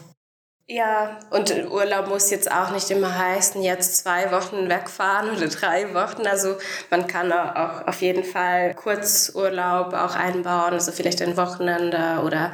Ja, 0.70 1.18
und 1.30 1.50
Urlaub 1.70 2.08
muss 2.08 2.30
jetzt 2.30 2.52
auch 2.52 2.70
nicht 2.72 2.90
immer 2.90 3.16
heißen, 3.18 3.62
jetzt 3.62 3.96
zwei 3.96 4.30
Wochen 4.30 4.68
wegfahren 4.68 5.30
oder 5.34 5.48
drei 5.48 5.94
Wochen. 5.94 6.26
Also 6.26 6.56
man 6.90 7.06
kann 7.06 7.32
auch 7.32 7.86
auf 7.86 8.02
jeden 8.02 8.22
Fall 8.22 8.74
Kurzurlaub 8.74 9.94
auch 9.94 10.14
einbauen, 10.14 10.74
also 10.74 10.92
vielleicht 10.92 11.22
ein 11.22 11.38
Wochenende 11.38 12.20
oder 12.22 12.52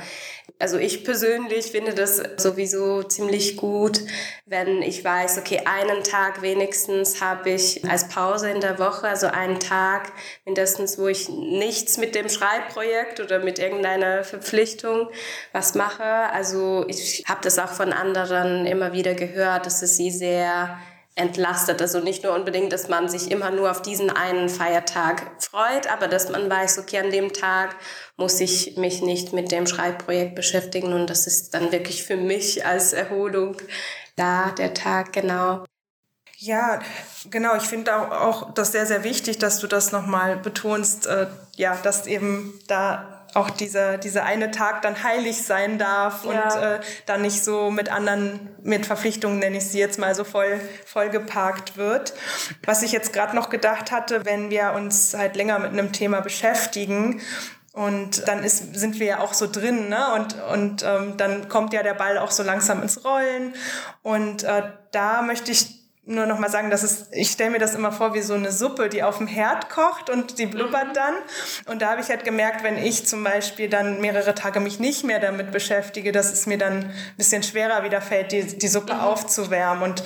also 0.59 0.79
ich 0.79 1.05
persönlich 1.05 1.67
finde 1.67 1.95
das 1.95 2.23
sowieso 2.37 3.03
ziemlich 3.03 3.57
gut, 3.57 4.01
wenn 4.47 4.83
ich 4.83 5.05
weiß, 5.05 5.39
okay, 5.39 5.63
einen 5.65 6.05
Tag 6.05 6.43
wenigstens 6.43 7.21
habe 7.21 7.51
ich 7.51 7.85
als 7.89 8.09
Pause 8.09 8.51
in 8.51 8.61
der 8.61 8.79
Woche, 8.79 9.09
also 9.09 9.27
einen 9.27 9.59
Tag 9.59 10.13
mindestens, 10.45 10.97
wo 10.99 11.09
ich 11.09 11.29
nichts 11.29 11.99
mit 11.99 12.15
dem 12.15 12.29
Schreibprojekt 12.29 13.21
oder 13.21 13.41
mit 13.41 13.59
irgendeiner 13.59 14.23
Verpflichtung 14.23 15.09
was 15.53 15.75
mache. 15.75 16.05
Also 16.05 16.85
ich 16.89 17.25
habe 17.27 17.41
das 17.43 17.59
auch 17.59 17.73
von 17.73 17.93
anderen 17.93 18.65
immer 18.65 18.93
wieder 18.93 19.15
gehört, 19.15 19.67
dass 19.67 19.83
es 19.83 19.97
sie 19.97 20.11
sehr 20.11 20.79
entlastet. 21.17 21.81
Also 21.81 22.01
nicht 22.01 22.25
nur 22.25 22.35
unbedingt, 22.35 22.73
dass 22.73 22.89
man 22.89 23.09
sich 23.09 23.31
immer 23.31 23.51
nur 23.51 23.71
auf 23.71 23.83
diesen 23.83 24.11
einen 24.11 24.49
Feiertag 24.49 25.43
freut, 25.43 25.91
aber 25.91 26.09
dass 26.09 26.29
man 26.29 26.51
weiß, 26.51 26.79
okay, 26.79 26.99
an 26.99 27.11
dem 27.11 27.33
Tag 27.33 27.77
muss 28.17 28.41
ich 28.41 28.77
mich 28.77 29.03
nicht 29.03 29.33
mit 29.33 29.53
dem 29.53 29.67
Schreibprojekt 29.67 30.35
beschäftigen 30.35 30.93
und 30.93 31.09
das 31.09 31.27
ist 31.27 31.55
dann 31.55 31.71
wirklich 31.71 32.03
für 32.03 32.17
mich 32.17 32.67
als 32.67 32.93
Erholung 32.93 33.57
da, 34.17 34.51
der 34.51 34.75
Tag, 34.75 35.13
genau. 35.13 35.65
Ja, 36.39 36.81
genau. 37.31 37.57
Ich 37.57 37.63
finde 37.63 37.97
auch, 37.97 38.11
auch 38.11 38.55
das 38.55 38.73
sehr, 38.73 38.87
sehr 38.87 39.05
wichtig, 39.05 39.39
dass 39.39 39.61
du 39.61 39.67
das 39.67 39.93
nochmal 39.93 40.37
betonst, 40.37 41.07
äh, 41.07 41.29
ja, 41.57 41.77
dass 41.83 42.07
eben 42.07 42.59
da 42.67 43.14
auch 43.35 43.51
dieser, 43.51 43.99
dieser 43.99 44.25
eine 44.25 44.51
Tag 44.51 44.83
dann 44.83 45.03
heilig 45.03 45.43
sein 45.43 45.79
darf 45.79 46.25
ja. 46.25 46.31
und 46.31 46.63
äh, 46.63 46.81
dann 47.07 47.23
nicht 47.23 47.43
so 47.43 47.71
mit 47.71 47.91
anderen, 47.91 48.49
mit 48.63 48.87
Verpflichtungen 48.87 49.39
nenne 49.39 49.59
ich 49.59 49.69
sie 49.69 49.79
jetzt 49.79 49.99
mal 49.99 50.15
so 50.15 50.25
voll, 50.25 50.61
voll 50.87 51.11
geparkt 51.11 51.77
wird. 51.77 52.15
Was 52.65 52.83
ich 52.83 52.93
jetzt 52.93 53.13
gerade 53.13 53.35
noch 53.35 53.51
gedacht 53.51 53.91
hatte, 53.91 54.25
wenn 54.25 54.51
wir 54.51 54.73
uns 54.75 55.15
halt 55.15 55.37
länger 55.37 55.59
mit 55.59 55.73
einem 55.73 55.93
Thema 55.93 56.21
beschäftigen, 56.21 57.21
und 57.75 58.29
dann 58.29 58.45
ist, 58.45 58.77
sind 58.77 59.01
wir 59.01 59.07
ja 59.07 59.19
auch 59.19 59.35
so 59.35 59.51
drin, 59.51 59.89
ne? 59.89 60.15
Und, 60.15 60.41
und 60.53 60.85
ähm, 60.85 61.17
dann 61.17 61.49
kommt 61.49 61.73
ja 61.73 61.83
der 61.83 61.95
Ball 61.95 62.19
auch 62.19 62.31
so 62.31 62.45
langsam 62.45 62.81
ins 62.83 63.05
Rollen. 63.05 63.53
Und 64.03 64.45
äh, 64.45 64.63
da 64.93 65.23
möchte 65.23 65.51
ich 65.51 65.84
nur 66.07 66.27
noch 66.27 66.39
mal 66.39 66.51
sagen, 66.51 66.71
dass 66.71 66.83
es, 66.83 67.07
ich 67.13 67.31
stelle 67.31 67.51
mir 67.51 67.59
das 67.59 67.75
immer 67.75 67.91
vor 67.91 68.13
wie 68.13 68.21
so 68.21 68.35
eine 68.35 68.53
Suppe, 68.53 68.89
die 68.89 69.03
auf 69.03 69.19
dem 69.19 69.27
Herd 69.27 69.71
kocht 69.71 70.11
und 70.11 70.39
die 70.39 70.47
blubbert 70.47 70.89
mhm. 70.89 70.95
dann. 70.95 71.15
Und 71.67 71.83
da 71.83 71.91
habe 71.91 72.03
ich 72.03 72.09
halt 72.09 72.25
gemerkt, 72.25 72.63
wenn 72.63 72.77
ich 72.77 73.07
zum 73.07 73.25
Beispiel 73.25 73.69
dann 73.69 74.01
mehrere 74.01 74.35
Tage 74.35 74.61
mich 74.61 74.79
nicht 74.79 75.05
mehr 75.05 75.19
damit 75.19 75.51
beschäftige, 75.51 76.13
dass 76.13 76.33
es 76.33 76.47
mir 76.47 76.59
dann 76.59 76.85
ein 76.85 76.95
bisschen 77.17 77.43
schwerer 77.43 77.85
wieder 77.85 78.03
fällt, 78.03 78.33
die, 78.33 78.59
die 78.59 78.69
Suppe 78.69 78.95
mhm. 78.95 79.01
aufzuwärmen. 79.01 79.83
Und, 79.83 80.05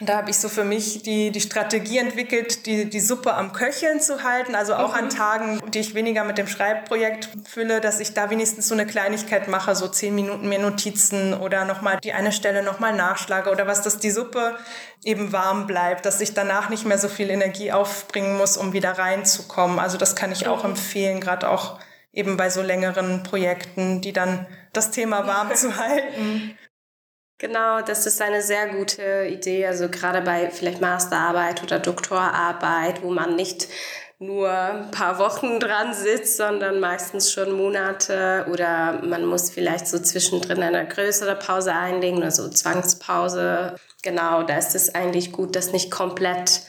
da 0.00 0.16
habe 0.16 0.30
ich 0.30 0.38
so 0.38 0.48
für 0.48 0.64
mich 0.64 1.04
die, 1.04 1.30
die 1.30 1.40
Strategie 1.40 1.98
entwickelt, 1.98 2.66
die, 2.66 2.90
die 2.90 2.98
Suppe 2.98 3.32
am 3.34 3.52
Köcheln 3.52 4.00
zu 4.00 4.24
halten. 4.24 4.56
Also 4.56 4.74
auch 4.74 4.88
mhm. 4.88 5.04
an 5.04 5.10
Tagen, 5.10 5.62
die 5.70 5.78
ich 5.78 5.94
weniger 5.94 6.24
mit 6.24 6.36
dem 6.36 6.48
Schreibprojekt 6.48 7.28
fülle, 7.44 7.80
dass 7.80 8.00
ich 8.00 8.12
da 8.12 8.28
wenigstens 8.28 8.66
so 8.66 8.74
eine 8.74 8.86
Kleinigkeit 8.86 9.46
mache, 9.46 9.76
so 9.76 9.86
zehn 9.86 10.12
Minuten 10.12 10.48
mehr 10.48 10.58
Notizen 10.58 11.32
oder 11.32 11.64
nochmal 11.64 11.98
die 12.02 12.12
eine 12.12 12.32
Stelle 12.32 12.64
nochmal 12.64 12.96
nachschlage 12.96 13.50
oder 13.50 13.68
was, 13.68 13.82
dass 13.82 13.98
die 13.98 14.10
Suppe 14.10 14.58
eben 15.04 15.32
warm 15.32 15.68
bleibt, 15.68 16.06
dass 16.06 16.20
ich 16.20 16.34
danach 16.34 16.70
nicht 16.70 16.84
mehr 16.84 16.98
so 16.98 17.08
viel 17.08 17.30
Energie 17.30 17.70
aufbringen 17.70 18.36
muss, 18.36 18.56
um 18.56 18.72
wieder 18.72 18.98
reinzukommen. 18.98 19.78
Also 19.78 19.96
das 19.96 20.16
kann 20.16 20.32
ich 20.32 20.48
auch 20.48 20.64
mhm. 20.64 20.70
empfehlen, 20.70 21.20
gerade 21.20 21.48
auch 21.48 21.78
eben 22.12 22.36
bei 22.36 22.50
so 22.50 22.62
längeren 22.62 23.22
Projekten, 23.22 24.00
die 24.00 24.12
dann 24.12 24.48
das 24.72 24.90
Thema 24.90 25.24
warm 25.28 25.54
zu 25.54 25.76
halten. 25.76 26.58
Genau, 27.38 27.82
das 27.82 28.06
ist 28.06 28.22
eine 28.22 28.42
sehr 28.42 28.68
gute 28.68 29.26
Idee. 29.28 29.66
Also 29.66 29.88
gerade 29.88 30.22
bei 30.22 30.50
vielleicht 30.50 30.80
Masterarbeit 30.80 31.62
oder 31.62 31.80
Doktorarbeit, 31.80 33.02
wo 33.02 33.10
man 33.10 33.34
nicht 33.34 33.68
nur 34.20 34.50
ein 34.50 34.90
paar 34.92 35.18
Wochen 35.18 35.58
dran 35.58 35.92
sitzt, 35.92 36.36
sondern 36.36 36.78
meistens 36.78 37.32
schon 37.32 37.52
Monate 37.52 38.46
oder 38.50 39.00
man 39.02 39.24
muss 39.26 39.50
vielleicht 39.50 39.88
so 39.88 39.98
zwischendrin 39.98 40.62
eine 40.62 40.86
größere 40.86 41.36
Pause 41.36 41.74
einlegen 41.74 42.18
oder 42.18 42.30
so 42.30 42.48
Zwangspause. 42.48 43.74
Genau, 44.02 44.44
da 44.44 44.56
ist 44.56 44.74
es 44.74 44.94
eigentlich 44.94 45.32
gut, 45.32 45.56
das 45.56 45.72
nicht 45.72 45.90
komplett 45.90 46.62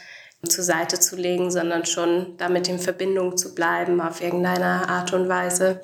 zur 0.50 0.64
Seite 0.64 1.00
zu 1.00 1.16
legen, 1.16 1.52
sondern 1.52 1.86
schon 1.86 2.38
damit 2.38 2.68
in 2.68 2.80
Verbindung 2.80 3.38
zu 3.38 3.56
bleiben 3.56 4.02
auf 4.02 4.22
irgendeine 4.22 4.90
Art 4.90 5.14
und 5.14 5.30
Weise. 5.30 5.82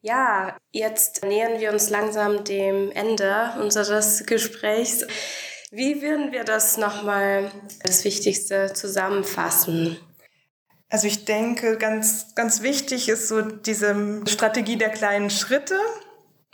Ja, 0.00 0.56
jetzt 0.72 1.24
nähern 1.24 1.60
wir 1.60 1.72
uns 1.72 1.90
langsam 1.90 2.44
dem 2.44 2.92
Ende 2.92 3.52
unseres 3.58 4.24
Gesprächs. 4.26 5.06
Wie 5.70 6.00
würden 6.00 6.32
wir 6.32 6.44
das 6.44 6.76
nochmal 6.76 7.50
das 7.84 8.04
Wichtigste 8.04 8.72
zusammenfassen? 8.72 9.98
Also 10.88 11.08
ich 11.08 11.24
denke, 11.24 11.76
ganz, 11.78 12.34
ganz 12.34 12.62
wichtig 12.62 13.08
ist 13.08 13.28
so 13.28 13.42
diese 13.42 14.22
Strategie 14.26 14.76
der 14.76 14.90
kleinen 14.90 15.30
Schritte. 15.30 15.78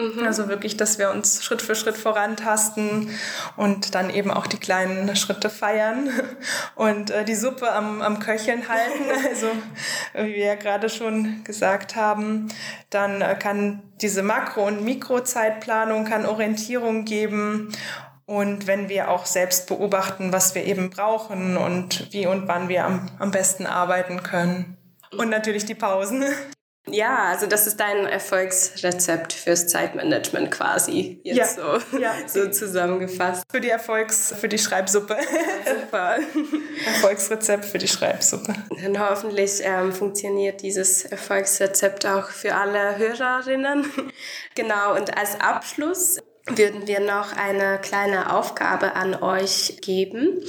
Mhm. 0.03 0.27
Also 0.27 0.49
wirklich, 0.49 0.77
dass 0.77 0.99
wir 0.99 1.11
uns 1.11 1.45
Schritt 1.45 1.63
für 1.63 1.75
Schritt 1.75 1.97
vorantasten 1.97 3.11
und 3.57 3.95
dann 3.95 4.11
eben 4.11 4.31
auch 4.31 4.47
die 4.47 4.59
kleinen 4.59 5.15
Schritte 5.17 5.51
feiern 5.51 6.11
und 6.75 7.11
äh, 7.11 7.25
die 7.25 7.35
Suppe 7.35 7.71
am, 7.73 8.03
am 8.03 8.19
Köcheln 8.19 8.69
halten. 8.69 9.05
Also 9.29 9.49
wie 10.15 10.35
wir 10.35 10.47
ja 10.47 10.55
gerade 10.55 10.89
schon 10.89 11.45
gesagt 11.45 11.97
haben, 11.97 12.49
dann 12.91 13.23
äh, 13.23 13.37
kann 13.39 13.83
diese 14.01 14.23
Makro- 14.23 14.67
und 14.67 14.85
Mikrozeitplanung 14.85 16.05
kann 16.05 16.27
Orientierung 16.27 17.05
geben 17.05 17.73
und 18.27 18.67
wenn 18.67 18.89
wir 18.89 19.11
auch 19.11 19.27
selbst 19.27 19.67
beobachten, 19.67 20.33
was 20.33 20.55
wir 20.55 20.65
eben 20.65 20.91
brauchen 20.91 21.57
und 21.57 22.13
wie 22.13 22.27
und 22.27 22.49
wann 22.49 22.69
wir 22.69 22.85
am, 22.85 23.11
am 23.19 23.31
besten 23.31 23.67
arbeiten 23.67 24.23
können. 24.23 24.77
Und 25.17 25.29
natürlich 25.29 25.65
die 25.65 25.75
Pausen. 25.75 26.25
Ja, 26.89 27.27
also 27.29 27.47
das 27.47 27.69
ist 27.69 27.79
dein 27.79 28.07
Erfolgsrezept 28.07 29.33
fürs 29.33 29.69
Zeitmanagement 29.69 30.51
quasi 30.51 31.21
jetzt 31.23 31.37
ja, 31.37 31.79
so, 31.81 31.99
ja. 31.99 32.15
so 32.27 32.51
zusammengefasst. 32.51 33.45
Für 33.51 33.61
die 33.61 33.69
Erfolgs, 33.69 34.35
für 34.39 34.49
die 34.49 34.59
Schreibsuppe. 34.59 35.17
Super. 35.65 36.19
Erfolgsrezept 36.87 37.65
für 37.65 37.79
die 37.79 37.87
Schreibsuppe. 37.87 38.55
Dann 38.83 38.99
hoffentlich 38.99 39.61
ähm, 39.63 39.93
funktioniert 39.93 40.61
dieses 40.63 41.05
Erfolgsrezept 41.05 42.05
auch 42.05 42.29
für 42.29 42.57
alle 42.57 42.99
Hörerinnen. 42.99 43.87
genau, 44.57 44.97
und 44.97 45.17
als 45.17 45.41
Abschluss 45.41 46.19
würden 46.47 46.89
wir 46.89 46.99
noch 46.99 47.37
eine 47.37 47.79
kleine 47.81 48.35
Aufgabe 48.35 48.97
an 48.97 49.15
euch 49.15 49.79
geben. 49.81 50.43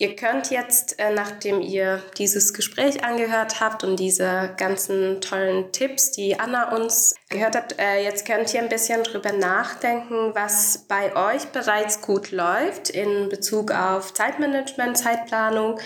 Ihr 0.00 0.14
könnt 0.14 0.52
jetzt, 0.52 1.00
äh, 1.00 1.12
nachdem 1.12 1.60
ihr 1.60 2.00
dieses 2.18 2.54
Gespräch 2.54 3.02
angehört 3.02 3.60
habt 3.60 3.82
und 3.82 3.98
diese 3.98 4.54
ganzen 4.56 5.20
tollen 5.20 5.72
Tipps, 5.72 6.12
die 6.12 6.38
Anna 6.38 6.72
uns 6.76 7.16
gehört 7.28 7.56
habt, 7.56 7.80
äh, 7.80 8.04
jetzt 8.04 8.24
könnt 8.24 8.54
ihr 8.54 8.60
ein 8.60 8.68
bisschen 8.68 9.02
drüber 9.02 9.32
nachdenken, 9.32 10.36
was 10.36 10.86
bei 10.86 11.16
euch 11.16 11.46
bereits 11.46 12.00
gut 12.00 12.30
läuft 12.30 12.90
in 12.90 13.28
Bezug 13.28 13.72
auf 13.72 14.14
Zeitmanagement, 14.14 14.96
Zeitplanung. 14.96 15.80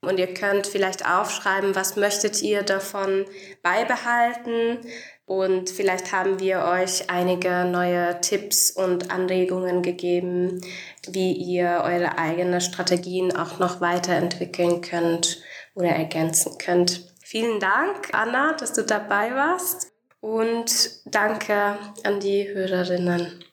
Und 0.00 0.18
ihr 0.20 0.32
könnt 0.32 0.68
vielleicht 0.68 1.04
aufschreiben, 1.04 1.74
was 1.74 1.96
möchtet 1.96 2.40
ihr 2.42 2.62
davon 2.62 3.24
beibehalten, 3.64 4.78
und 5.26 5.70
vielleicht 5.70 6.12
haben 6.12 6.38
wir 6.38 6.62
euch 6.62 7.10
einige 7.10 7.64
neue 7.64 8.20
Tipps 8.20 8.70
und 8.70 9.10
Anregungen 9.10 9.82
gegeben, 9.82 10.60
wie 11.08 11.32
ihr 11.32 11.82
eure 11.84 12.16
eigenen 12.16 12.60
Strategien 12.60 13.36
auch 13.36 13.58
noch 13.58 13.80
weiterentwickeln 13.80 14.80
könnt 14.82 15.42
oder 15.74 15.88
ergänzen 15.88 16.56
könnt. 16.58 17.12
Vielen 17.20 17.58
Dank, 17.58 18.08
Anna, 18.12 18.52
dass 18.52 18.72
du 18.72 18.84
dabei 18.84 19.34
warst. 19.34 19.92
Und 20.20 20.90
danke 21.06 21.76
an 22.04 22.20
die 22.20 22.48
Hörerinnen. 22.48 23.44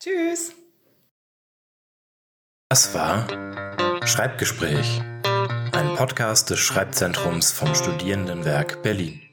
Tschüss. 0.00 0.52
Das 2.70 2.94
war 2.94 3.26
Schreibgespräch, 4.06 5.00
ein 5.72 5.94
Podcast 5.96 6.48
des 6.50 6.58
Schreibzentrums 6.60 7.52
vom 7.52 7.74
Studierendenwerk 7.74 8.82
Berlin. 8.82 9.25